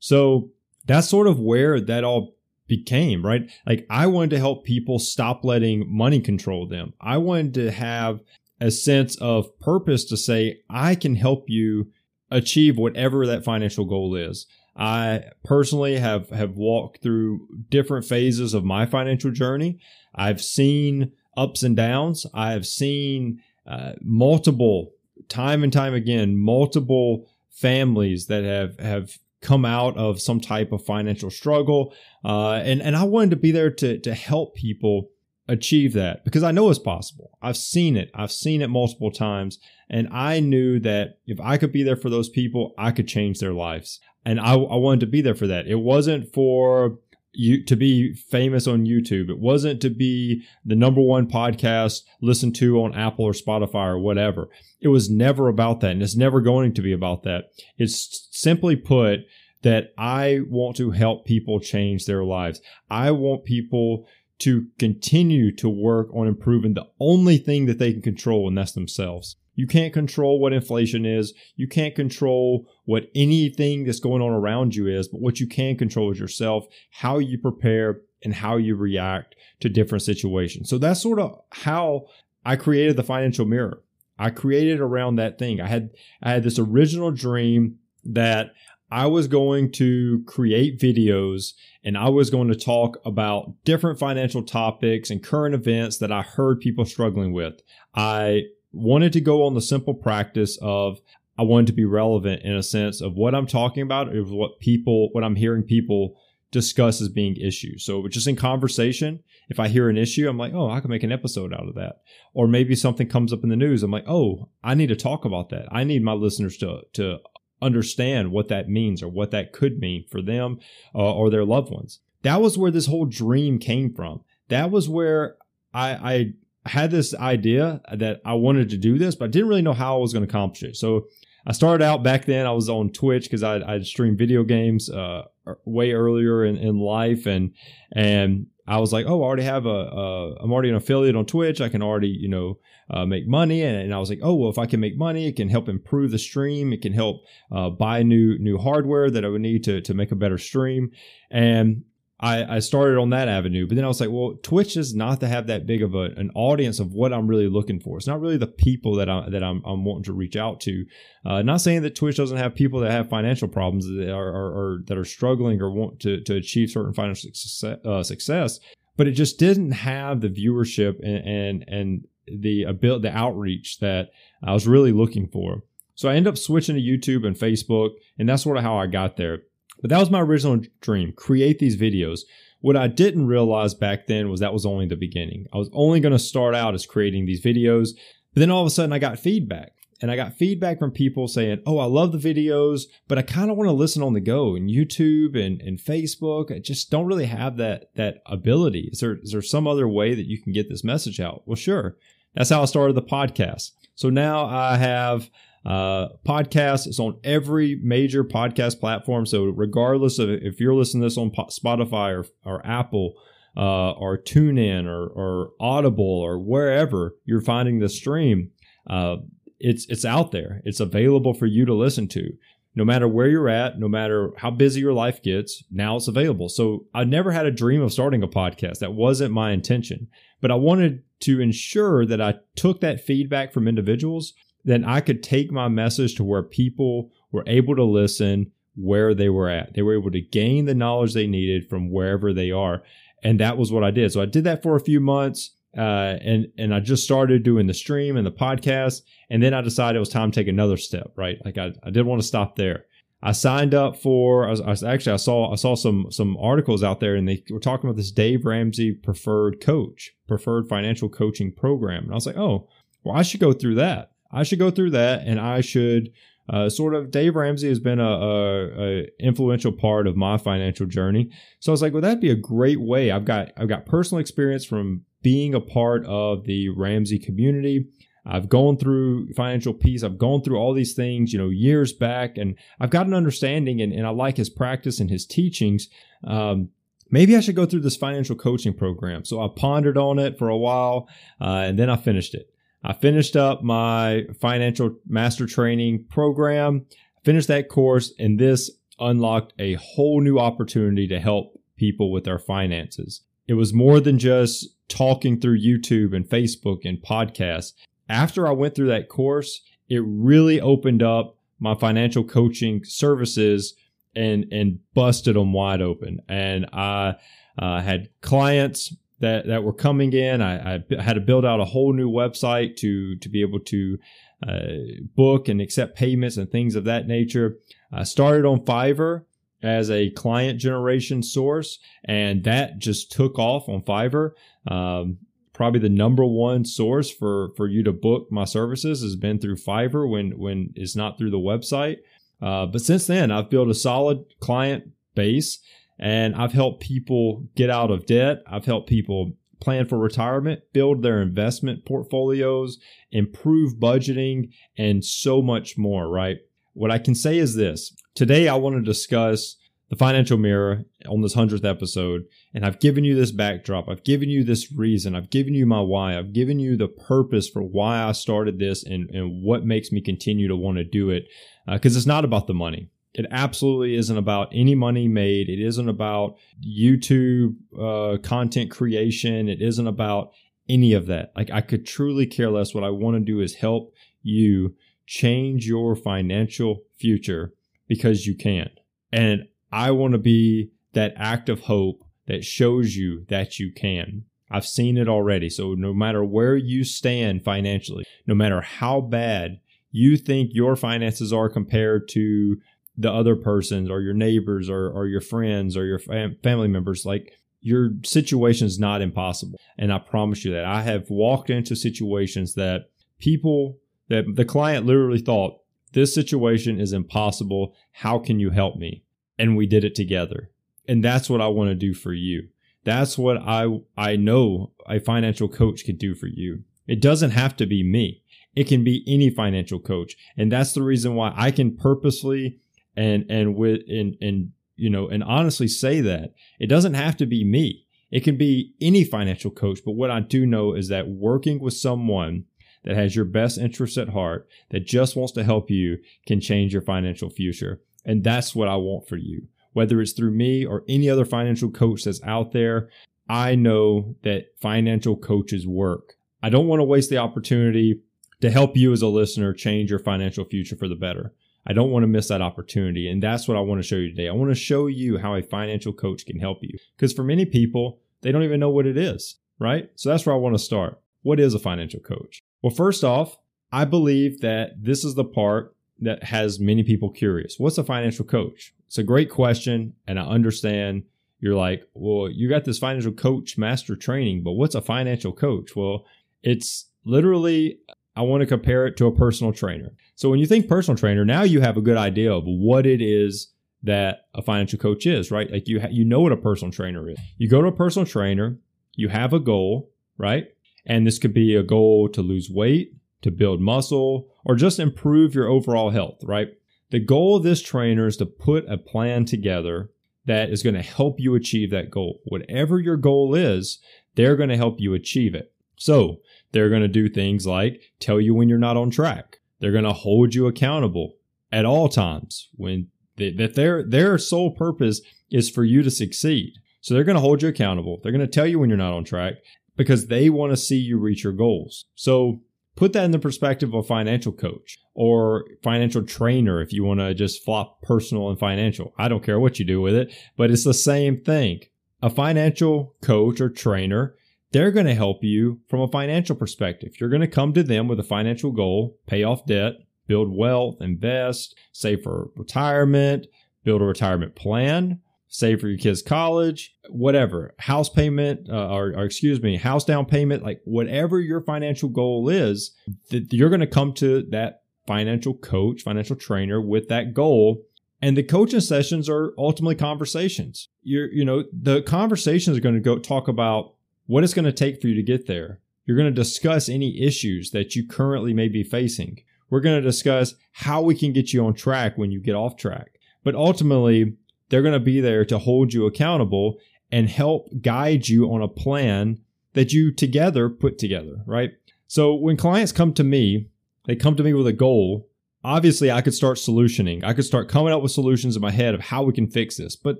So 0.00 0.48
that's 0.86 1.10
sort 1.10 1.26
of 1.26 1.38
where 1.38 1.78
that 1.78 2.04
all 2.04 2.37
became, 2.68 3.24
right? 3.24 3.50
Like 3.66 3.86
I 3.90 4.06
wanted 4.06 4.30
to 4.30 4.38
help 4.38 4.64
people 4.64 4.98
stop 4.98 5.44
letting 5.44 5.84
money 5.88 6.20
control 6.20 6.66
them. 6.66 6.92
I 7.00 7.16
wanted 7.16 7.54
to 7.54 7.70
have 7.70 8.20
a 8.60 8.70
sense 8.70 9.16
of 9.16 9.58
purpose 9.60 10.04
to 10.06 10.16
say, 10.16 10.60
I 10.68 10.94
can 10.94 11.16
help 11.16 11.44
you 11.48 11.90
achieve 12.30 12.76
whatever 12.76 13.26
that 13.26 13.44
financial 13.44 13.84
goal 13.84 14.14
is. 14.14 14.46
I 14.76 15.24
personally 15.44 15.98
have, 15.98 16.28
have 16.30 16.56
walked 16.56 17.02
through 17.02 17.48
different 17.68 18.04
phases 18.04 18.54
of 18.54 18.64
my 18.64 18.86
financial 18.86 19.32
journey. 19.32 19.80
I've 20.14 20.42
seen 20.42 21.12
ups 21.36 21.62
and 21.62 21.76
downs. 21.76 22.26
I 22.34 22.52
have 22.52 22.66
seen 22.66 23.42
uh, 23.66 23.92
multiple 24.00 24.92
time 25.28 25.64
and 25.64 25.72
time 25.72 25.94
again, 25.94 26.36
multiple 26.36 27.28
families 27.50 28.26
that 28.26 28.44
have, 28.44 28.78
have 28.78 29.18
come 29.40 29.64
out 29.64 29.96
of 29.96 30.20
some 30.20 30.40
type 30.40 30.72
of 30.72 30.84
financial 30.84 31.30
struggle. 31.30 31.94
Uh, 32.24 32.54
and, 32.54 32.82
and 32.82 32.96
I 32.96 33.04
wanted 33.04 33.30
to 33.30 33.36
be 33.36 33.50
there 33.50 33.70
to, 33.70 33.98
to 33.98 34.14
help 34.14 34.54
people 34.54 35.10
achieve 35.48 35.94
that 35.94 36.24
because 36.24 36.42
I 36.42 36.50
know 36.50 36.68
it's 36.70 36.78
possible. 36.78 37.38
I've 37.40 37.56
seen 37.56 37.96
it. 37.96 38.10
I've 38.14 38.32
seen 38.32 38.62
it 38.62 38.68
multiple 38.68 39.10
times. 39.10 39.58
And 39.88 40.08
I 40.12 40.40
knew 40.40 40.78
that 40.80 41.18
if 41.26 41.40
I 41.40 41.56
could 41.56 41.72
be 41.72 41.82
there 41.82 41.96
for 41.96 42.10
those 42.10 42.28
people, 42.28 42.74
I 42.76 42.90
could 42.90 43.08
change 43.08 43.38
their 43.38 43.54
lives. 43.54 44.00
And 44.24 44.38
I, 44.38 44.52
I 44.52 44.76
wanted 44.76 45.00
to 45.00 45.06
be 45.06 45.22
there 45.22 45.34
for 45.34 45.46
that. 45.46 45.66
It 45.66 45.76
wasn't 45.76 46.32
for 46.34 46.98
you 47.32 47.64
to 47.64 47.76
be 47.76 48.14
famous 48.14 48.66
on 48.66 48.86
YouTube. 48.86 49.28
It 49.28 49.38
wasn't 49.38 49.80
to 49.82 49.90
be 49.90 50.44
the 50.64 50.74
number 50.74 51.00
one 51.00 51.28
podcast 51.28 52.00
listened 52.20 52.56
to 52.56 52.82
on 52.82 52.94
Apple 52.94 53.24
or 53.24 53.32
Spotify 53.32 53.88
or 53.88 53.98
whatever. 53.98 54.48
It 54.80 54.88
was 54.88 55.10
never 55.10 55.48
about 55.48 55.80
that. 55.80 55.92
And 55.92 56.02
it's 56.02 56.16
never 56.16 56.40
going 56.40 56.74
to 56.74 56.82
be 56.82 56.92
about 56.92 57.22
that. 57.24 57.44
It's 57.76 58.28
simply 58.32 58.76
put 58.76 59.20
that 59.62 59.92
I 59.98 60.40
want 60.48 60.76
to 60.76 60.92
help 60.92 61.26
people 61.26 61.60
change 61.60 62.06
their 62.06 62.24
lives. 62.24 62.60
I 62.90 63.10
want 63.10 63.44
people 63.44 64.06
to 64.40 64.66
continue 64.78 65.54
to 65.56 65.68
work 65.68 66.08
on 66.14 66.28
improving 66.28 66.74
the 66.74 66.86
only 67.00 67.38
thing 67.38 67.66
that 67.66 67.78
they 67.78 67.92
can 67.92 68.02
control, 68.02 68.46
and 68.46 68.56
that's 68.56 68.72
themselves. 68.72 69.36
You 69.58 69.66
can't 69.66 69.92
control 69.92 70.38
what 70.38 70.52
inflation 70.52 71.04
is. 71.04 71.34
You 71.56 71.66
can't 71.66 71.96
control 71.96 72.68
what 72.84 73.10
anything 73.16 73.82
that's 73.82 73.98
going 73.98 74.22
on 74.22 74.30
around 74.30 74.76
you 74.76 74.86
is, 74.86 75.08
but 75.08 75.20
what 75.20 75.40
you 75.40 75.48
can 75.48 75.76
control 75.76 76.12
is 76.12 76.20
yourself, 76.20 76.66
how 76.90 77.18
you 77.18 77.38
prepare, 77.38 78.02
and 78.22 78.32
how 78.32 78.56
you 78.56 78.76
react 78.76 79.34
to 79.58 79.68
different 79.68 80.02
situations. 80.02 80.70
So 80.70 80.78
that's 80.78 81.02
sort 81.02 81.18
of 81.18 81.40
how 81.50 82.06
I 82.44 82.54
created 82.54 82.94
the 82.94 83.02
financial 83.02 83.46
mirror. 83.46 83.82
I 84.16 84.30
created 84.30 84.78
around 84.78 85.16
that 85.16 85.40
thing. 85.40 85.60
I 85.60 85.66
had 85.66 85.90
I 86.22 86.30
had 86.30 86.44
this 86.44 86.60
original 86.60 87.10
dream 87.10 87.80
that 88.04 88.52
I 88.92 89.06
was 89.06 89.26
going 89.26 89.72
to 89.72 90.22
create 90.24 90.78
videos 90.78 91.54
and 91.82 91.98
I 91.98 92.10
was 92.10 92.30
going 92.30 92.46
to 92.46 92.54
talk 92.54 92.98
about 93.04 93.54
different 93.64 93.98
financial 93.98 94.44
topics 94.44 95.10
and 95.10 95.20
current 95.20 95.56
events 95.56 95.98
that 95.98 96.12
I 96.12 96.22
heard 96.22 96.60
people 96.60 96.84
struggling 96.84 97.32
with. 97.32 97.60
I 97.96 98.44
wanted 98.72 99.12
to 99.14 99.20
go 99.20 99.44
on 99.44 99.54
the 99.54 99.60
simple 99.60 99.94
practice 99.94 100.58
of 100.60 101.00
I 101.38 101.42
wanted 101.42 101.68
to 101.68 101.72
be 101.72 101.84
relevant 101.84 102.42
in 102.42 102.56
a 102.56 102.62
sense 102.62 103.00
of 103.00 103.14
what 103.14 103.34
I'm 103.34 103.46
talking 103.46 103.82
about 103.82 104.14
is 104.14 104.28
what 104.28 104.58
people, 104.58 105.10
what 105.12 105.22
I'm 105.22 105.36
hearing 105.36 105.62
people 105.62 106.20
discuss 106.50 107.00
as 107.00 107.08
being 107.08 107.36
issues. 107.36 107.84
So 107.84 108.08
just 108.08 108.26
in 108.26 108.34
conversation, 108.34 109.22
if 109.48 109.60
I 109.60 109.68
hear 109.68 109.88
an 109.88 109.96
issue, 109.96 110.28
I'm 110.28 110.38
like, 110.38 110.52
oh, 110.54 110.70
I 110.70 110.80
can 110.80 110.90
make 110.90 111.02
an 111.02 111.12
episode 111.12 111.52
out 111.52 111.68
of 111.68 111.74
that. 111.76 112.00
Or 112.34 112.48
maybe 112.48 112.74
something 112.74 113.08
comes 113.08 113.32
up 113.32 113.42
in 113.42 113.50
the 113.50 113.56
news. 113.56 113.82
I'm 113.82 113.90
like, 113.90 114.08
oh, 114.08 114.48
I 114.64 114.74
need 114.74 114.88
to 114.88 114.96
talk 114.96 115.24
about 115.24 115.50
that. 115.50 115.66
I 115.70 115.84
need 115.84 116.02
my 116.02 116.12
listeners 116.12 116.56
to, 116.58 116.80
to 116.94 117.18
understand 117.60 118.32
what 118.32 118.48
that 118.48 118.68
means 118.68 119.02
or 119.02 119.08
what 119.08 119.30
that 119.30 119.52
could 119.52 119.78
mean 119.78 120.04
for 120.10 120.22
them 120.22 120.58
uh, 120.94 121.14
or 121.14 121.30
their 121.30 121.44
loved 121.44 121.70
ones. 121.70 122.00
That 122.22 122.40
was 122.40 122.58
where 122.58 122.70
this 122.70 122.86
whole 122.86 123.06
dream 123.06 123.58
came 123.58 123.94
from. 123.94 124.22
That 124.48 124.70
was 124.70 124.88
where 124.88 125.36
I, 125.72 125.90
I 125.90 126.32
had 126.68 126.90
this 126.90 127.14
idea 127.14 127.80
that 127.92 128.20
I 128.24 128.34
wanted 128.34 128.70
to 128.70 128.76
do 128.76 128.98
this, 128.98 129.14
but 129.14 129.26
I 129.26 129.28
didn't 129.28 129.48
really 129.48 129.62
know 129.62 129.72
how 129.72 129.96
I 129.96 130.00
was 130.00 130.12
going 130.12 130.24
to 130.24 130.28
accomplish 130.28 130.62
it. 130.62 130.76
So 130.76 131.06
I 131.46 131.52
started 131.52 131.84
out 131.84 132.02
back 132.02 132.26
then. 132.26 132.46
I 132.46 132.52
was 132.52 132.68
on 132.68 132.90
Twitch 132.90 133.24
because 133.24 133.42
I 133.42 133.56
I 133.56 133.80
streamed 133.80 134.18
video 134.18 134.44
games 134.44 134.90
uh, 134.90 135.22
er, 135.46 135.58
way 135.64 135.92
earlier 135.92 136.44
in, 136.44 136.56
in 136.56 136.78
life, 136.78 137.26
and 137.26 137.54
and 137.92 138.46
I 138.66 138.78
was 138.80 138.92
like, 138.92 139.06
oh, 139.06 139.22
I 139.22 139.24
already 139.24 139.44
have 139.44 139.64
a, 139.64 139.68
a 139.68 140.34
I'm 140.42 140.52
already 140.52 140.68
an 140.68 140.76
affiliate 140.76 141.16
on 141.16 141.24
Twitch. 141.24 141.60
I 141.60 141.70
can 141.70 141.82
already 141.82 142.08
you 142.08 142.28
know 142.28 142.58
uh, 142.90 143.06
make 143.06 143.26
money. 143.26 143.62
And, 143.62 143.76
and, 143.76 143.94
I 143.94 143.98
was 143.98 144.10
like, 144.10 144.20
oh 144.22 144.34
well, 144.34 144.50
if 144.50 144.58
I 144.58 144.66
can 144.66 144.80
make 144.80 144.96
money, 144.96 145.26
it 145.26 145.36
can 145.36 145.48
help 145.48 145.68
improve 145.68 146.10
the 146.10 146.18
stream. 146.18 146.72
It 146.72 146.82
can 146.82 146.92
help 146.92 147.22
uh, 147.50 147.70
buy 147.70 148.02
new 148.02 148.38
new 148.38 148.58
hardware 148.58 149.10
that 149.10 149.24
I 149.24 149.28
would 149.28 149.40
need 149.40 149.64
to 149.64 149.80
to 149.80 149.94
make 149.94 150.12
a 150.12 150.16
better 150.16 150.38
stream. 150.38 150.90
And 151.30 151.84
I, 152.20 152.56
I 152.56 152.58
started 152.58 152.98
on 152.98 153.10
that 153.10 153.28
avenue, 153.28 153.68
but 153.68 153.76
then 153.76 153.84
I 153.84 153.88
was 153.88 154.00
like, 154.00 154.10
well, 154.10 154.34
Twitch 154.42 154.76
is 154.76 154.92
not 154.92 155.20
to 155.20 155.28
have 155.28 155.46
that 155.46 155.66
big 155.66 155.82
of 155.82 155.94
a, 155.94 156.10
an 156.16 156.32
audience 156.34 156.80
of 156.80 156.92
what 156.92 157.12
I'm 157.12 157.28
really 157.28 157.48
looking 157.48 157.78
for. 157.78 157.96
It's 157.96 158.08
not 158.08 158.20
really 158.20 158.36
the 158.36 158.48
people 158.48 158.96
that 158.96 159.08
I 159.08 159.28
that 159.30 159.44
I'm, 159.44 159.62
I'm 159.64 159.84
wanting 159.84 160.04
to 160.04 160.12
reach 160.12 160.34
out 160.34 160.60
to. 160.62 160.84
Uh, 161.24 161.42
not 161.42 161.60
saying 161.60 161.82
that 161.82 161.94
Twitch 161.94 162.16
doesn't 162.16 162.36
have 162.36 162.56
people 162.56 162.80
that 162.80 162.90
have 162.90 163.08
financial 163.08 163.46
problems 163.46 163.86
that 163.86 164.10
are, 164.10 164.28
are, 164.28 164.58
are 164.58 164.78
that 164.86 164.98
are 164.98 165.04
struggling 165.04 165.62
or 165.62 165.70
want 165.70 166.00
to 166.00 166.20
to 166.22 166.34
achieve 166.34 166.70
certain 166.70 166.92
financial 166.92 167.30
success, 167.32 167.78
uh, 167.84 168.02
success, 168.02 168.58
but 168.96 169.06
it 169.06 169.12
just 169.12 169.38
didn't 169.38 169.70
have 169.70 170.20
the 170.20 170.28
viewership 170.28 170.98
and 171.04 171.24
and, 171.24 171.64
and 171.68 172.40
the 172.40 172.64
ability, 172.64 173.02
the 173.08 173.16
outreach 173.16 173.78
that 173.78 174.10
I 174.42 174.52
was 174.52 174.66
really 174.66 174.92
looking 174.92 175.28
for. 175.28 175.62
So 175.94 176.08
I 176.08 176.14
ended 176.14 176.32
up 176.32 176.38
switching 176.38 176.74
to 176.74 176.82
YouTube 176.82 177.26
and 177.26 177.36
Facebook, 177.36 177.90
and 178.18 178.28
that's 178.28 178.42
sort 178.42 178.56
of 178.56 178.64
how 178.64 178.76
I 178.76 178.88
got 178.88 179.16
there. 179.16 179.42
But 179.80 179.90
that 179.90 179.98
was 179.98 180.10
my 180.10 180.20
original 180.20 180.60
dream 180.80 181.12
create 181.12 181.58
these 181.58 181.76
videos. 181.76 182.20
What 182.60 182.76
I 182.76 182.88
didn't 182.88 183.26
realize 183.28 183.74
back 183.74 184.06
then 184.06 184.28
was 184.30 184.40
that 184.40 184.52
was 184.52 184.66
only 184.66 184.86
the 184.86 184.96
beginning. 184.96 185.46
I 185.52 185.58
was 185.58 185.70
only 185.72 186.00
going 186.00 186.12
to 186.12 186.18
start 186.18 186.54
out 186.54 186.74
as 186.74 186.86
creating 186.86 187.26
these 187.26 187.42
videos, 187.42 187.90
but 188.34 188.40
then 188.40 188.50
all 188.50 188.62
of 188.62 188.66
a 188.66 188.70
sudden 188.70 188.92
I 188.92 188.98
got 188.98 189.18
feedback. 189.18 189.72
And 190.00 190.12
I 190.12 190.16
got 190.16 190.34
feedback 190.34 190.78
from 190.78 190.92
people 190.92 191.26
saying, 191.26 191.60
Oh, 191.66 191.78
I 191.78 191.86
love 191.86 192.12
the 192.12 192.18
videos, 192.18 192.82
but 193.08 193.18
I 193.18 193.22
kind 193.22 193.50
of 193.50 193.56
want 193.56 193.66
to 193.66 193.72
listen 193.72 194.00
on 194.00 194.12
the 194.12 194.20
go 194.20 194.54
and 194.54 194.70
YouTube 194.70 195.36
and, 195.36 195.60
and 195.60 195.78
Facebook. 195.78 196.54
I 196.54 196.60
just 196.60 196.88
don't 196.88 197.06
really 197.06 197.26
have 197.26 197.56
that 197.56 197.90
that 197.96 198.22
ability. 198.26 198.90
Is 198.92 199.00
there 199.00 199.16
is 199.20 199.32
there 199.32 199.42
some 199.42 199.66
other 199.66 199.88
way 199.88 200.14
that 200.14 200.26
you 200.26 200.40
can 200.40 200.52
get 200.52 200.68
this 200.68 200.84
message 200.84 201.18
out? 201.18 201.42
Well, 201.46 201.56
sure. 201.56 201.96
That's 202.34 202.50
how 202.50 202.62
I 202.62 202.66
started 202.66 202.94
the 202.94 203.02
podcast. 203.02 203.72
So 203.96 204.10
now 204.10 204.46
I 204.46 204.76
have 204.76 205.28
uh, 205.64 206.08
podcast. 206.26 206.86
It's 206.86 207.00
on 207.00 207.18
every 207.24 207.78
major 207.82 208.24
podcast 208.24 208.80
platform. 208.80 209.26
So 209.26 209.44
regardless 209.44 210.18
of 210.18 210.30
if 210.30 210.60
you're 210.60 210.74
listening 210.74 211.02
to 211.02 211.06
this 211.06 211.18
on 211.18 211.30
Spotify 211.30 212.14
or, 212.14 212.26
or 212.44 212.66
Apple 212.66 213.14
uh, 213.56 213.92
or 213.92 214.18
TuneIn 214.18 214.86
or, 214.86 215.06
or 215.08 215.50
Audible 215.60 216.04
or 216.04 216.38
wherever 216.38 217.16
you're 217.24 217.40
finding 217.40 217.80
the 217.80 217.88
stream, 217.88 218.50
uh, 218.88 219.16
it's 219.60 219.86
it's 219.88 220.04
out 220.04 220.30
there. 220.30 220.62
It's 220.64 220.80
available 220.80 221.34
for 221.34 221.46
you 221.46 221.64
to 221.64 221.74
listen 221.74 222.08
to. 222.08 222.32
No 222.74 222.84
matter 222.84 223.08
where 223.08 223.26
you're 223.26 223.48
at, 223.48 223.80
no 223.80 223.88
matter 223.88 224.30
how 224.36 224.52
busy 224.52 224.80
your 224.80 224.92
life 224.92 225.20
gets, 225.20 225.64
now 225.68 225.96
it's 225.96 226.06
available. 226.06 226.48
So 226.48 226.86
I 226.94 227.02
never 227.02 227.32
had 227.32 227.44
a 227.44 227.50
dream 227.50 227.82
of 227.82 227.92
starting 227.92 228.22
a 228.22 228.28
podcast. 228.28 228.78
That 228.78 228.92
wasn't 228.92 229.34
my 229.34 229.50
intention. 229.50 230.06
But 230.40 230.52
I 230.52 230.54
wanted 230.54 231.02
to 231.20 231.40
ensure 231.40 232.06
that 232.06 232.20
I 232.20 232.34
took 232.54 232.80
that 232.80 233.00
feedback 233.00 233.52
from 233.52 233.66
individuals, 233.66 234.32
then 234.68 234.84
I 234.84 235.00
could 235.00 235.22
take 235.22 235.50
my 235.50 235.68
message 235.68 236.14
to 236.16 236.24
where 236.24 236.42
people 236.42 237.10
were 237.32 237.44
able 237.46 237.74
to 237.76 237.84
listen 237.84 238.52
where 238.76 239.14
they 239.14 239.28
were 239.28 239.48
at. 239.48 239.74
They 239.74 239.82
were 239.82 239.94
able 239.94 240.10
to 240.10 240.20
gain 240.20 240.66
the 240.66 240.74
knowledge 240.74 241.14
they 241.14 241.26
needed 241.26 241.68
from 241.68 241.90
wherever 241.90 242.32
they 242.32 242.50
are. 242.50 242.82
And 243.24 243.40
that 243.40 243.58
was 243.58 243.72
what 243.72 243.82
I 243.82 243.90
did. 243.90 244.12
So 244.12 244.20
I 244.20 244.26
did 244.26 244.44
that 244.44 244.62
for 244.62 244.76
a 244.76 244.80
few 244.80 245.00
months. 245.00 245.54
Uh, 245.76 246.16
and 246.22 246.46
and 246.56 246.74
I 246.74 246.80
just 246.80 247.04
started 247.04 247.42
doing 247.42 247.66
the 247.66 247.74
stream 247.74 248.16
and 248.16 248.26
the 248.26 248.32
podcast, 248.32 249.02
and 249.28 249.42
then 249.42 249.52
I 249.52 249.60
decided 249.60 249.96
it 249.96 250.00
was 250.00 250.08
time 250.08 250.30
to 250.30 250.40
take 250.40 250.48
another 250.48 250.78
step. 250.78 251.12
Right, 251.14 251.36
like 251.44 251.58
I, 251.58 251.72
I 251.82 251.90
didn't 251.90 252.06
want 252.06 252.22
to 252.22 252.26
stop 252.26 252.56
there. 252.56 252.86
I 253.22 253.32
signed 253.32 253.74
up 253.74 253.96
for. 253.96 254.48
I 254.48 254.50
was, 254.50 254.60
I 254.62 254.70
was, 254.70 254.82
actually 254.82 255.12
I 255.12 255.16
saw 255.16 255.52
I 255.52 255.56
saw 255.56 255.74
some 255.74 256.06
some 256.10 256.38
articles 256.38 256.82
out 256.82 257.00
there, 257.00 257.14
and 257.14 257.28
they 257.28 257.44
were 257.50 257.60
talking 257.60 257.88
about 257.88 257.96
this 257.96 258.10
Dave 258.10 258.46
Ramsey 258.46 258.92
preferred 258.92 259.60
coach, 259.60 260.12
preferred 260.26 260.68
financial 260.68 261.10
coaching 261.10 261.52
program, 261.52 262.04
and 262.04 262.12
I 262.12 262.14
was 262.14 262.26
like, 262.26 262.38
oh, 262.38 262.66
well, 263.04 263.14
I 263.14 263.22
should 263.22 263.40
go 263.40 263.52
through 263.52 263.74
that. 263.76 264.12
I 264.30 264.42
should 264.42 264.58
go 264.58 264.70
through 264.70 264.90
that, 264.90 265.22
and 265.26 265.40
I 265.40 265.60
should 265.60 266.10
uh, 266.50 266.68
sort 266.68 266.94
of. 266.94 267.10
Dave 267.10 267.36
Ramsey 267.36 267.68
has 267.68 267.78
been 267.78 268.00
a, 268.00 268.10
a, 268.10 269.00
a, 269.00 269.06
influential 269.20 269.72
part 269.72 270.06
of 270.06 270.16
my 270.16 270.38
financial 270.38 270.86
journey, 270.86 271.30
so 271.60 271.72
I 271.72 271.74
was 271.74 271.82
like, 271.82 271.92
well, 271.92 272.02
that'd 272.02 272.20
be 272.20 272.30
a 272.30 272.36
great 272.36 272.80
way. 272.80 273.10
I've 273.10 273.24
got 273.24 273.52
I've 273.56 273.68
got 273.68 273.86
personal 273.86 274.20
experience 274.20 274.64
from 274.64 275.02
being 275.22 275.54
a 275.54 275.60
part 275.60 276.04
of 276.06 276.44
the 276.44 276.68
Ramsey 276.70 277.18
community. 277.18 277.86
I've 278.24 278.48
gone 278.48 278.76
through 278.76 279.32
financial 279.32 279.72
peace. 279.72 280.02
I've 280.02 280.18
gone 280.18 280.42
through 280.42 280.58
all 280.58 280.74
these 280.74 280.92
things, 280.92 281.32
you 281.32 281.38
know, 281.38 281.48
years 281.48 281.92
back, 281.92 282.36
and 282.36 282.56
I've 282.78 282.90
got 282.90 283.06
an 283.06 283.14
understanding, 283.14 283.80
and, 283.80 283.92
and 283.92 284.06
I 284.06 284.10
like 284.10 284.36
his 284.36 284.50
practice 284.50 285.00
and 285.00 285.08
his 285.08 285.26
teachings. 285.26 285.88
Um, 286.24 286.68
maybe 287.10 287.36
I 287.36 287.40
should 287.40 287.56
go 287.56 287.64
through 287.64 287.80
this 287.80 287.96
financial 287.96 288.36
coaching 288.36 288.74
program. 288.74 289.24
So 289.24 289.40
I 289.40 289.48
pondered 289.54 289.96
on 289.96 290.18
it 290.18 290.38
for 290.38 290.48
a 290.48 290.58
while, 290.58 291.08
uh, 291.40 291.64
and 291.66 291.78
then 291.78 291.88
I 291.88 291.96
finished 291.96 292.34
it. 292.34 292.50
I 292.82 292.92
finished 292.92 293.36
up 293.36 293.62
my 293.62 294.24
financial 294.40 294.96
master 295.06 295.46
training 295.46 296.04
program, 296.08 296.86
finished 297.24 297.48
that 297.48 297.68
course, 297.68 298.14
and 298.18 298.38
this 298.38 298.70
unlocked 299.00 299.52
a 299.58 299.74
whole 299.74 300.20
new 300.20 300.38
opportunity 300.38 301.06
to 301.08 301.20
help 301.20 301.60
people 301.76 302.10
with 302.10 302.24
their 302.24 302.38
finances. 302.38 303.22
It 303.46 303.54
was 303.54 303.72
more 303.72 304.00
than 304.00 304.18
just 304.18 304.68
talking 304.88 305.40
through 305.40 305.60
YouTube 305.60 306.14
and 306.14 306.28
Facebook 306.28 306.84
and 306.84 306.98
podcasts 306.98 307.72
after 308.08 308.48
I 308.48 308.52
went 308.52 308.74
through 308.74 308.88
that 308.88 309.08
course, 309.08 309.60
it 309.88 310.02
really 310.04 310.60
opened 310.60 311.02
up 311.02 311.36
my 311.58 311.74
financial 311.74 312.24
coaching 312.24 312.84
services 312.84 313.74
and 314.14 314.46
and 314.52 314.78
busted 314.94 315.36
them 315.36 315.52
wide 315.52 315.82
open. 315.82 316.20
And 316.28 316.66
I 316.72 317.16
uh, 317.58 317.80
had 317.80 318.08
clients 318.20 318.94
that 319.20 319.46
that 319.46 319.64
were 319.64 319.72
coming 319.72 320.12
in. 320.12 320.40
I, 320.42 320.76
I, 320.76 321.02
had 321.02 321.14
to 321.14 321.20
build 321.20 321.44
out 321.44 321.60
a 321.60 321.64
whole 321.64 321.92
new 321.92 322.10
website 322.10 322.76
to 322.76 323.16
to 323.16 323.28
be 323.28 323.42
able 323.42 323.60
to 323.60 323.98
uh, 324.46 324.68
book 325.16 325.48
and 325.48 325.60
accept 325.60 325.96
payments 325.96 326.36
and 326.36 326.50
things 326.50 326.74
of 326.74 326.84
that 326.84 327.06
nature. 327.06 327.58
I 327.92 328.04
started 328.04 328.44
on 328.44 328.64
Fiverr 328.64 329.24
as 329.62 329.90
a 329.90 330.10
client 330.10 330.60
generation 330.60 331.22
source, 331.22 331.78
and 332.04 332.44
that 332.44 332.78
just 332.78 333.10
took 333.10 333.38
off 333.38 333.68
on 333.68 333.82
Fiverr. 333.82 334.32
Um, 334.66 335.18
probably 335.52 335.80
the 335.80 335.88
number 335.88 336.24
one 336.24 336.64
source 336.64 337.10
for 337.10 337.50
for 337.56 337.66
you 337.66 337.82
to 337.82 337.92
book 337.92 338.28
my 338.30 338.44
services 338.44 339.02
has 339.02 339.16
been 339.16 339.40
through 339.40 339.56
Fiverr 339.56 340.08
when 340.08 340.38
when 340.38 340.70
it's 340.76 340.94
not 340.94 341.18
through 341.18 341.30
the 341.30 341.38
website. 341.38 341.96
Uh, 342.40 342.66
but 342.66 342.80
since 342.80 343.08
then, 343.08 343.32
I've 343.32 343.50
built 343.50 343.68
a 343.68 343.74
solid 343.74 344.24
client 344.38 344.90
base, 345.16 345.58
and 345.98 346.34
I've 346.34 346.52
helped 346.52 346.82
people 346.82 347.46
get 347.56 347.70
out 347.70 347.90
of 347.90 348.06
debt. 348.06 348.42
I've 348.46 348.64
helped 348.64 348.88
people 348.88 349.32
plan 349.60 349.86
for 349.86 349.98
retirement, 349.98 350.60
build 350.72 351.02
their 351.02 351.20
investment 351.20 351.84
portfolios, 351.84 352.78
improve 353.10 353.74
budgeting, 353.74 354.50
and 354.76 355.04
so 355.04 355.42
much 355.42 355.76
more. 355.76 356.08
Right. 356.08 356.38
What 356.74 356.90
I 356.90 356.98
can 356.98 357.14
say 357.14 357.38
is 357.38 357.56
this: 357.56 357.94
today, 358.14 358.48
I 358.48 358.54
want 358.54 358.76
to 358.76 358.82
discuss 358.82 359.56
the 359.90 359.96
financial 359.96 360.36
mirror 360.36 360.84
on 361.08 361.22
this 361.22 361.34
100th 361.34 361.64
episode 361.64 362.24
and 362.54 362.64
I've 362.64 362.80
given 362.80 363.04
you 363.04 363.14
this 363.14 363.32
backdrop. 363.32 363.88
I've 363.88 364.04
given 364.04 364.28
you 364.28 364.44
this 364.44 364.70
reason. 364.72 365.14
I've 365.14 365.30
given 365.30 365.54
you 365.54 365.64
my 365.64 365.80
why. 365.80 366.18
I've 366.18 366.32
given 366.32 366.58
you 366.58 366.76
the 366.76 366.88
purpose 366.88 367.48
for 367.48 367.62
why 367.62 368.02
I 368.02 368.12
started 368.12 368.58
this 368.58 368.84
and, 368.84 369.08
and 369.10 369.42
what 369.42 369.64
makes 369.64 369.90
me 369.90 370.00
continue 370.00 370.48
to 370.48 370.56
want 370.56 370.78
to 370.78 370.84
do 370.84 371.10
it. 371.10 371.24
Because 371.66 371.96
uh, 371.96 371.98
it's 371.98 372.06
not 372.06 372.24
about 372.24 372.46
the 372.46 372.54
money. 372.54 372.90
It 373.18 373.26
absolutely 373.32 373.96
isn't 373.96 374.16
about 374.16 374.48
any 374.52 374.76
money 374.76 375.08
made. 375.08 375.48
It 375.48 375.58
isn't 375.58 375.88
about 375.88 376.36
YouTube 376.64 377.56
uh, 377.76 378.18
content 378.22 378.70
creation. 378.70 379.48
It 379.48 379.60
isn't 379.60 379.88
about 379.88 380.30
any 380.68 380.92
of 380.92 381.06
that. 381.06 381.32
Like, 381.34 381.50
I 381.50 381.60
could 381.60 381.84
truly 381.84 382.26
care 382.26 382.48
less. 382.48 382.74
What 382.74 382.84
I 382.84 382.90
want 382.90 383.16
to 383.16 383.20
do 383.20 383.40
is 383.40 383.56
help 383.56 383.92
you 384.22 384.76
change 385.04 385.66
your 385.66 385.96
financial 385.96 386.84
future 386.96 387.54
because 387.88 388.24
you 388.24 388.36
can. 388.36 388.70
And 389.12 389.48
I 389.72 389.90
want 389.90 390.12
to 390.12 390.18
be 390.18 390.70
that 390.92 391.14
act 391.16 391.48
of 391.48 391.62
hope 391.62 392.04
that 392.28 392.44
shows 392.44 392.94
you 392.94 393.24
that 393.30 393.58
you 393.58 393.72
can. 393.72 394.26
I've 394.48 394.66
seen 394.66 394.96
it 394.96 395.08
already. 395.08 395.50
So 395.50 395.74
no 395.74 395.92
matter 395.92 396.24
where 396.24 396.54
you 396.54 396.84
stand 396.84 397.42
financially, 397.42 398.04
no 398.28 398.34
matter 398.36 398.60
how 398.60 399.00
bad 399.00 399.58
you 399.90 400.16
think 400.16 400.50
your 400.52 400.76
finances 400.76 401.32
are 401.32 401.48
compared 401.48 402.08
to 402.10 402.58
the 402.98 403.12
other 403.12 403.36
persons 403.36 403.88
or 403.88 404.00
your 404.00 404.14
neighbors 404.14 404.68
or, 404.68 404.90
or 404.90 405.06
your 405.06 405.20
friends 405.20 405.76
or 405.76 405.86
your 405.86 405.98
fam- 405.98 406.36
family 406.42 406.68
members, 406.68 407.06
like 407.06 407.32
your 407.60 407.90
situation 408.04 408.66
is 408.66 408.78
not 408.78 409.00
impossible. 409.00 409.58
And 409.78 409.92
I 409.92 409.98
promise 409.98 410.44
you 410.44 410.52
that 410.52 410.64
I 410.64 410.82
have 410.82 411.08
walked 411.08 411.48
into 411.48 411.74
situations 411.74 412.54
that 412.54 412.90
people 413.18 413.78
that 414.08 414.36
the 414.36 414.44
client 414.44 414.84
literally 414.84 415.20
thought 415.20 415.60
this 415.92 416.14
situation 416.14 416.80
is 416.80 416.92
impossible. 416.92 417.74
How 417.92 418.18
can 418.18 418.40
you 418.40 418.50
help 418.50 418.76
me? 418.76 419.04
and 419.38 419.56
we 419.56 419.66
did 419.66 419.84
it 419.84 419.94
together. 419.94 420.50
And 420.86 421.04
that's 421.04 421.30
what 421.30 421.40
I 421.40 421.48
want 421.48 421.70
to 421.70 421.74
do 421.74 421.94
for 421.94 422.12
you. 422.12 422.48
That's 422.84 423.16
what 423.16 423.38
I 423.38 423.66
I 423.96 424.16
know 424.16 424.72
a 424.86 424.98
financial 424.98 425.48
coach 425.48 425.84
can 425.84 425.96
do 425.96 426.14
for 426.14 426.26
you. 426.26 426.64
It 426.86 427.00
doesn't 427.00 427.30
have 427.30 427.56
to 427.56 427.66
be 427.66 427.82
me. 427.82 428.22
It 428.56 428.64
can 428.66 428.82
be 428.82 429.04
any 429.06 429.30
financial 429.30 429.78
coach. 429.78 430.16
And 430.36 430.50
that's 430.50 430.72
the 430.72 430.82
reason 430.82 431.14
why 431.14 431.32
I 431.36 431.50
can 431.50 431.76
purposely 431.76 432.58
and 432.98 433.30
and 433.30 433.54
with 433.54 433.80
and 433.88 434.16
and 434.20 434.50
you 434.76 434.90
know 434.90 435.08
and 435.08 435.22
honestly 435.22 435.68
say 435.68 436.00
that 436.00 436.34
it 436.58 436.66
doesn't 436.66 436.94
have 436.94 437.16
to 437.18 437.26
be 437.26 437.44
me. 437.44 437.86
It 438.10 438.24
can 438.24 438.36
be 438.36 438.74
any 438.80 439.04
financial 439.04 439.50
coach, 439.50 439.80
but 439.84 439.92
what 439.92 440.10
I 440.10 440.20
do 440.20 440.46
know 440.46 440.74
is 440.74 440.88
that 440.88 441.08
working 441.08 441.60
with 441.60 441.74
someone 441.74 442.44
that 442.84 442.96
has 442.96 443.14
your 443.14 443.26
best 443.26 443.58
interests 443.58 443.98
at 443.98 444.08
heart, 444.08 444.48
that 444.70 444.86
just 444.86 445.14
wants 445.14 445.32
to 445.32 445.44
help 445.44 445.70
you, 445.70 445.98
can 446.26 446.40
change 446.40 446.72
your 446.72 446.82
financial 446.82 447.28
future. 447.28 447.82
And 448.06 448.24
that's 448.24 448.54
what 448.54 448.68
I 448.68 448.76
want 448.76 449.06
for 449.06 449.16
you. 449.16 449.48
Whether 449.74 450.00
it's 450.00 450.12
through 450.12 450.30
me 450.30 450.64
or 450.64 450.84
any 450.88 451.10
other 451.10 451.26
financial 451.26 451.70
coach 451.70 452.04
that's 452.04 452.22
out 452.22 452.52
there, 452.52 452.88
I 453.28 453.56
know 453.56 454.16
that 454.22 454.46
financial 454.58 455.16
coaches 455.16 455.66
work. 455.66 456.14
I 456.42 456.48
don't 456.48 456.66
want 456.66 456.80
to 456.80 456.84
waste 456.84 457.10
the 457.10 457.18
opportunity 457.18 458.00
to 458.40 458.50
help 458.50 458.74
you 458.74 458.92
as 458.92 459.02
a 459.02 459.08
listener 459.08 459.52
change 459.52 459.90
your 459.90 459.98
financial 459.98 460.46
future 460.46 460.76
for 460.76 460.88
the 460.88 460.94
better. 460.94 461.34
I 461.68 461.74
don't 461.74 461.90
want 461.90 462.02
to 462.02 462.08
miss 462.08 462.28
that 462.28 462.40
opportunity. 462.40 463.08
And 463.08 463.22
that's 463.22 463.46
what 463.46 463.56
I 463.56 463.60
want 463.60 463.80
to 463.80 463.86
show 463.86 463.96
you 463.96 464.08
today. 464.08 464.28
I 464.28 464.32
want 464.32 464.50
to 464.50 464.54
show 464.54 464.86
you 464.86 465.18
how 465.18 465.34
a 465.34 465.42
financial 465.42 465.92
coach 465.92 466.24
can 466.24 466.38
help 466.38 466.58
you. 466.62 466.78
Because 466.96 467.12
for 467.12 467.22
many 467.22 467.44
people, 467.44 468.00
they 468.22 468.32
don't 468.32 468.42
even 468.42 468.58
know 468.58 468.70
what 468.70 468.86
it 468.86 468.96
is, 468.96 469.36
right? 469.58 469.90
So 469.96 470.08
that's 470.08 470.24
where 470.24 470.34
I 470.34 470.38
want 470.38 470.54
to 470.54 470.62
start. 470.62 471.00
What 471.22 471.38
is 471.38 471.54
a 471.54 471.58
financial 471.58 472.00
coach? 472.00 472.40
Well, 472.62 472.74
first 472.74 473.04
off, 473.04 473.36
I 473.70 473.84
believe 473.84 474.40
that 474.40 474.82
this 474.82 475.04
is 475.04 475.14
the 475.14 475.24
part 475.24 475.76
that 476.00 476.24
has 476.24 476.58
many 476.58 476.82
people 476.82 477.10
curious. 477.10 477.56
What's 477.58 477.76
a 477.76 477.84
financial 477.84 478.24
coach? 478.24 478.72
It's 478.86 478.98
a 478.98 479.02
great 479.02 479.30
question, 479.30 479.94
and 480.06 480.18
I 480.18 480.22
understand 480.22 481.02
you're 481.40 481.54
like, 481.54 481.84
well, 481.92 482.30
you 482.30 482.48
got 482.48 482.64
this 482.64 482.78
financial 482.78 483.12
coach 483.12 483.58
master 483.58 483.94
training, 483.94 484.42
but 484.42 484.52
what's 484.52 484.74
a 484.74 484.80
financial 484.80 485.32
coach? 485.32 485.76
Well, 485.76 486.04
it's 486.42 486.86
literally, 487.04 487.80
I 488.18 488.22
want 488.22 488.40
to 488.40 488.46
compare 488.46 488.84
it 488.84 488.96
to 488.96 489.06
a 489.06 489.14
personal 489.14 489.52
trainer. 489.52 489.92
So 490.16 490.28
when 490.28 490.40
you 490.40 490.46
think 490.46 490.68
personal 490.68 490.98
trainer, 490.98 491.24
now 491.24 491.42
you 491.42 491.60
have 491.60 491.76
a 491.76 491.80
good 491.80 491.96
idea 491.96 492.32
of 492.32 492.42
what 492.46 492.84
it 492.84 493.00
is 493.00 493.52
that 493.84 494.26
a 494.34 494.42
financial 494.42 494.78
coach 494.78 495.06
is, 495.06 495.30
right? 495.30 495.48
Like 495.48 495.68
you 495.68 495.80
ha- 495.80 495.88
you 495.92 496.04
know 496.04 496.20
what 496.20 496.32
a 496.32 496.36
personal 496.36 496.72
trainer 496.72 497.08
is. 497.08 497.16
You 497.36 497.48
go 497.48 497.62
to 497.62 497.68
a 497.68 497.72
personal 497.72 498.06
trainer, 498.06 498.58
you 498.96 499.08
have 499.08 499.32
a 499.32 499.38
goal, 499.38 499.92
right? 500.16 500.48
And 500.84 501.06
this 501.06 501.20
could 501.20 501.32
be 501.32 501.54
a 501.54 501.62
goal 501.62 502.08
to 502.08 502.20
lose 502.20 502.50
weight, 502.50 502.94
to 503.22 503.30
build 503.30 503.60
muscle, 503.60 504.26
or 504.44 504.56
just 504.56 504.80
improve 504.80 505.32
your 505.32 505.46
overall 505.46 505.90
health, 505.90 506.18
right? 506.24 506.48
The 506.90 506.98
goal 506.98 507.36
of 507.36 507.44
this 507.44 507.62
trainer 507.62 508.08
is 508.08 508.16
to 508.16 508.26
put 508.26 508.68
a 508.68 508.78
plan 508.78 509.26
together 509.26 509.90
that 510.26 510.50
is 510.50 510.64
going 510.64 510.74
to 510.74 510.82
help 510.82 511.20
you 511.20 511.36
achieve 511.36 511.70
that 511.70 511.90
goal. 511.90 512.18
Whatever 512.24 512.80
your 512.80 512.96
goal 512.96 513.36
is, 513.36 513.78
they're 514.16 514.36
going 514.36 514.48
to 514.48 514.56
help 514.56 514.80
you 514.80 514.92
achieve 514.94 515.36
it. 515.36 515.52
So 515.78 516.20
they're 516.52 516.70
going 516.70 516.82
to 516.82 516.88
do 516.88 517.08
things 517.08 517.46
like 517.46 517.80
tell 518.00 518.20
you 518.20 518.34
when 518.34 518.48
you're 518.48 518.58
not 518.58 518.76
on 518.76 518.90
track. 518.90 519.38
They're 519.60 519.72
going 519.72 519.84
to 519.84 519.92
hold 519.92 520.34
you 520.34 520.46
accountable 520.46 521.14
at 521.50 521.64
all 521.64 521.88
times 521.88 522.48
when 522.54 522.88
they, 523.16 523.32
that 523.32 523.54
their 523.54 523.82
their 523.82 524.18
sole 524.18 524.52
purpose 524.52 525.00
is 525.30 525.50
for 525.50 525.64
you 525.64 525.82
to 525.82 525.90
succeed. 525.90 526.54
So 526.80 526.94
they're 526.94 527.04
going 527.04 527.16
to 527.16 527.20
hold 527.20 527.42
you 527.42 527.48
accountable. 527.48 528.00
They're 528.02 528.12
going 528.12 528.20
to 528.20 528.26
tell 528.26 528.46
you 528.46 528.58
when 528.58 528.70
you're 528.70 528.78
not 528.78 528.92
on 528.92 529.04
track 529.04 529.34
because 529.76 530.06
they 530.06 530.30
want 530.30 530.52
to 530.52 530.56
see 530.56 530.76
you 530.76 530.98
reach 530.98 531.24
your 531.24 531.32
goals. 531.32 531.86
So 531.94 532.40
put 532.76 532.92
that 532.92 533.04
in 533.04 533.10
the 533.10 533.18
perspective 533.18 533.70
of 533.70 533.74
a 533.74 533.82
financial 533.82 534.32
coach 534.32 534.78
or 534.94 535.44
financial 535.62 536.02
trainer 536.02 536.60
if 536.60 536.72
you 536.72 536.84
want 536.84 537.00
to 537.00 537.14
just 537.14 537.44
flop 537.44 537.82
personal 537.82 538.30
and 538.30 538.38
financial. 538.38 538.92
I 538.98 539.08
don't 539.08 539.24
care 539.24 539.40
what 539.40 539.58
you 539.58 539.64
do 539.64 539.80
with 539.80 539.94
it, 539.94 540.14
but 540.36 540.50
it's 540.50 540.64
the 540.64 540.74
same 540.74 541.20
thing. 541.20 541.60
A 542.02 542.10
financial 542.10 542.94
coach 543.02 543.40
or 543.40 543.48
trainer, 543.48 544.14
they're 544.52 544.70
going 544.70 544.86
to 544.86 544.94
help 544.94 545.22
you 545.22 545.60
from 545.68 545.80
a 545.80 545.88
financial 545.88 546.34
perspective. 546.34 546.94
You're 547.00 547.10
going 547.10 547.20
to 547.20 547.26
come 547.26 547.52
to 547.52 547.62
them 547.62 547.88
with 547.88 548.00
a 548.00 548.04
financial 548.04 548.50
goal, 548.50 548.98
pay 549.06 549.22
off 549.22 549.46
debt, 549.46 549.74
build 550.06 550.34
wealth, 550.34 550.76
invest, 550.80 551.56
save 551.72 552.02
for 552.02 552.30
retirement, 552.36 553.26
build 553.64 553.82
a 553.82 553.84
retirement 553.84 554.34
plan, 554.34 555.00
save 555.28 555.60
for 555.60 555.68
your 555.68 555.78
kids' 555.78 556.02
college, 556.02 556.74
whatever, 556.88 557.54
house 557.58 557.90
payment, 557.90 558.48
uh, 558.48 558.68
or, 558.68 558.94
or, 558.96 559.04
excuse 559.04 559.42
me, 559.42 559.56
house 559.56 559.84
down 559.84 560.06
payment, 560.06 560.42
like 560.42 560.60
whatever 560.64 561.20
your 561.20 561.42
financial 561.42 561.90
goal 561.90 562.28
is, 562.30 562.74
you're 563.10 563.50
going 563.50 563.60
to 563.60 563.66
come 563.66 563.92
to 563.92 564.22
that 564.30 564.62
financial 564.86 565.34
coach, 565.34 565.82
financial 565.82 566.16
trainer 566.16 566.60
with 566.60 566.88
that 566.88 567.12
goal. 567.12 567.62
And 568.00 568.16
the 568.16 568.22
coaching 568.22 568.60
sessions 568.60 569.08
are 569.08 569.34
ultimately 569.36 569.74
conversations. 569.74 570.68
You're, 570.82 571.12
you 571.12 571.24
know, 571.24 571.44
the 571.52 571.82
conversations 571.82 572.56
are 572.56 572.60
going 572.60 572.76
to 572.76 572.80
go 572.80 572.98
talk 572.98 573.28
about 573.28 573.74
what 574.08 574.24
it's 574.24 574.34
going 574.34 574.46
to 574.46 574.52
take 574.52 574.80
for 574.80 574.88
you 574.88 574.94
to 574.94 575.02
get 575.02 575.26
there. 575.26 575.60
You're 575.84 575.96
going 575.96 576.12
to 576.12 576.22
discuss 576.22 576.68
any 576.68 577.00
issues 577.00 577.52
that 577.52 577.76
you 577.76 577.86
currently 577.86 578.34
may 578.34 578.48
be 578.48 578.64
facing. 578.64 579.22
We're 579.48 579.60
going 579.60 579.76
to 579.76 579.86
discuss 579.86 580.34
how 580.52 580.82
we 580.82 580.94
can 580.94 581.12
get 581.12 581.32
you 581.32 581.46
on 581.46 581.54
track 581.54 581.96
when 581.96 582.10
you 582.10 582.20
get 582.20 582.34
off 582.34 582.56
track. 582.56 582.98
But 583.22 583.34
ultimately, 583.34 584.16
they're 584.48 584.62
going 584.62 584.74
to 584.74 584.80
be 584.80 585.00
there 585.00 585.24
to 585.26 585.38
hold 585.38 585.72
you 585.72 585.86
accountable 585.86 586.58
and 586.90 587.08
help 587.08 587.48
guide 587.60 588.08
you 588.08 588.32
on 588.32 588.42
a 588.42 588.48
plan 588.48 589.20
that 589.52 589.72
you 589.72 589.92
together 589.92 590.48
put 590.48 590.78
together, 590.78 591.22
right? 591.26 591.52
So 591.86 592.14
when 592.14 592.36
clients 592.36 592.72
come 592.72 592.94
to 592.94 593.04
me, 593.04 593.48
they 593.86 593.96
come 593.96 594.16
to 594.16 594.22
me 594.22 594.32
with 594.32 594.46
a 594.46 594.52
goal. 594.52 595.07
Obviously, 595.44 595.90
I 595.90 596.00
could 596.00 596.14
start 596.14 596.36
solutioning. 596.36 597.04
I 597.04 597.12
could 597.14 597.24
start 597.24 597.48
coming 597.48 597.72
up 597.72 597.80
with 597.80 597.92
solutions 597.92 598.34
in 598.34 598.42
my 598.42 598.50
head 598.50 598.74
of 598.74 598.80
how 598.80 599.04
we 599.04 599.12
can 599.12 599.30
fix 599.30 599.56
this, 599.56 599.76
but 599.76 599.98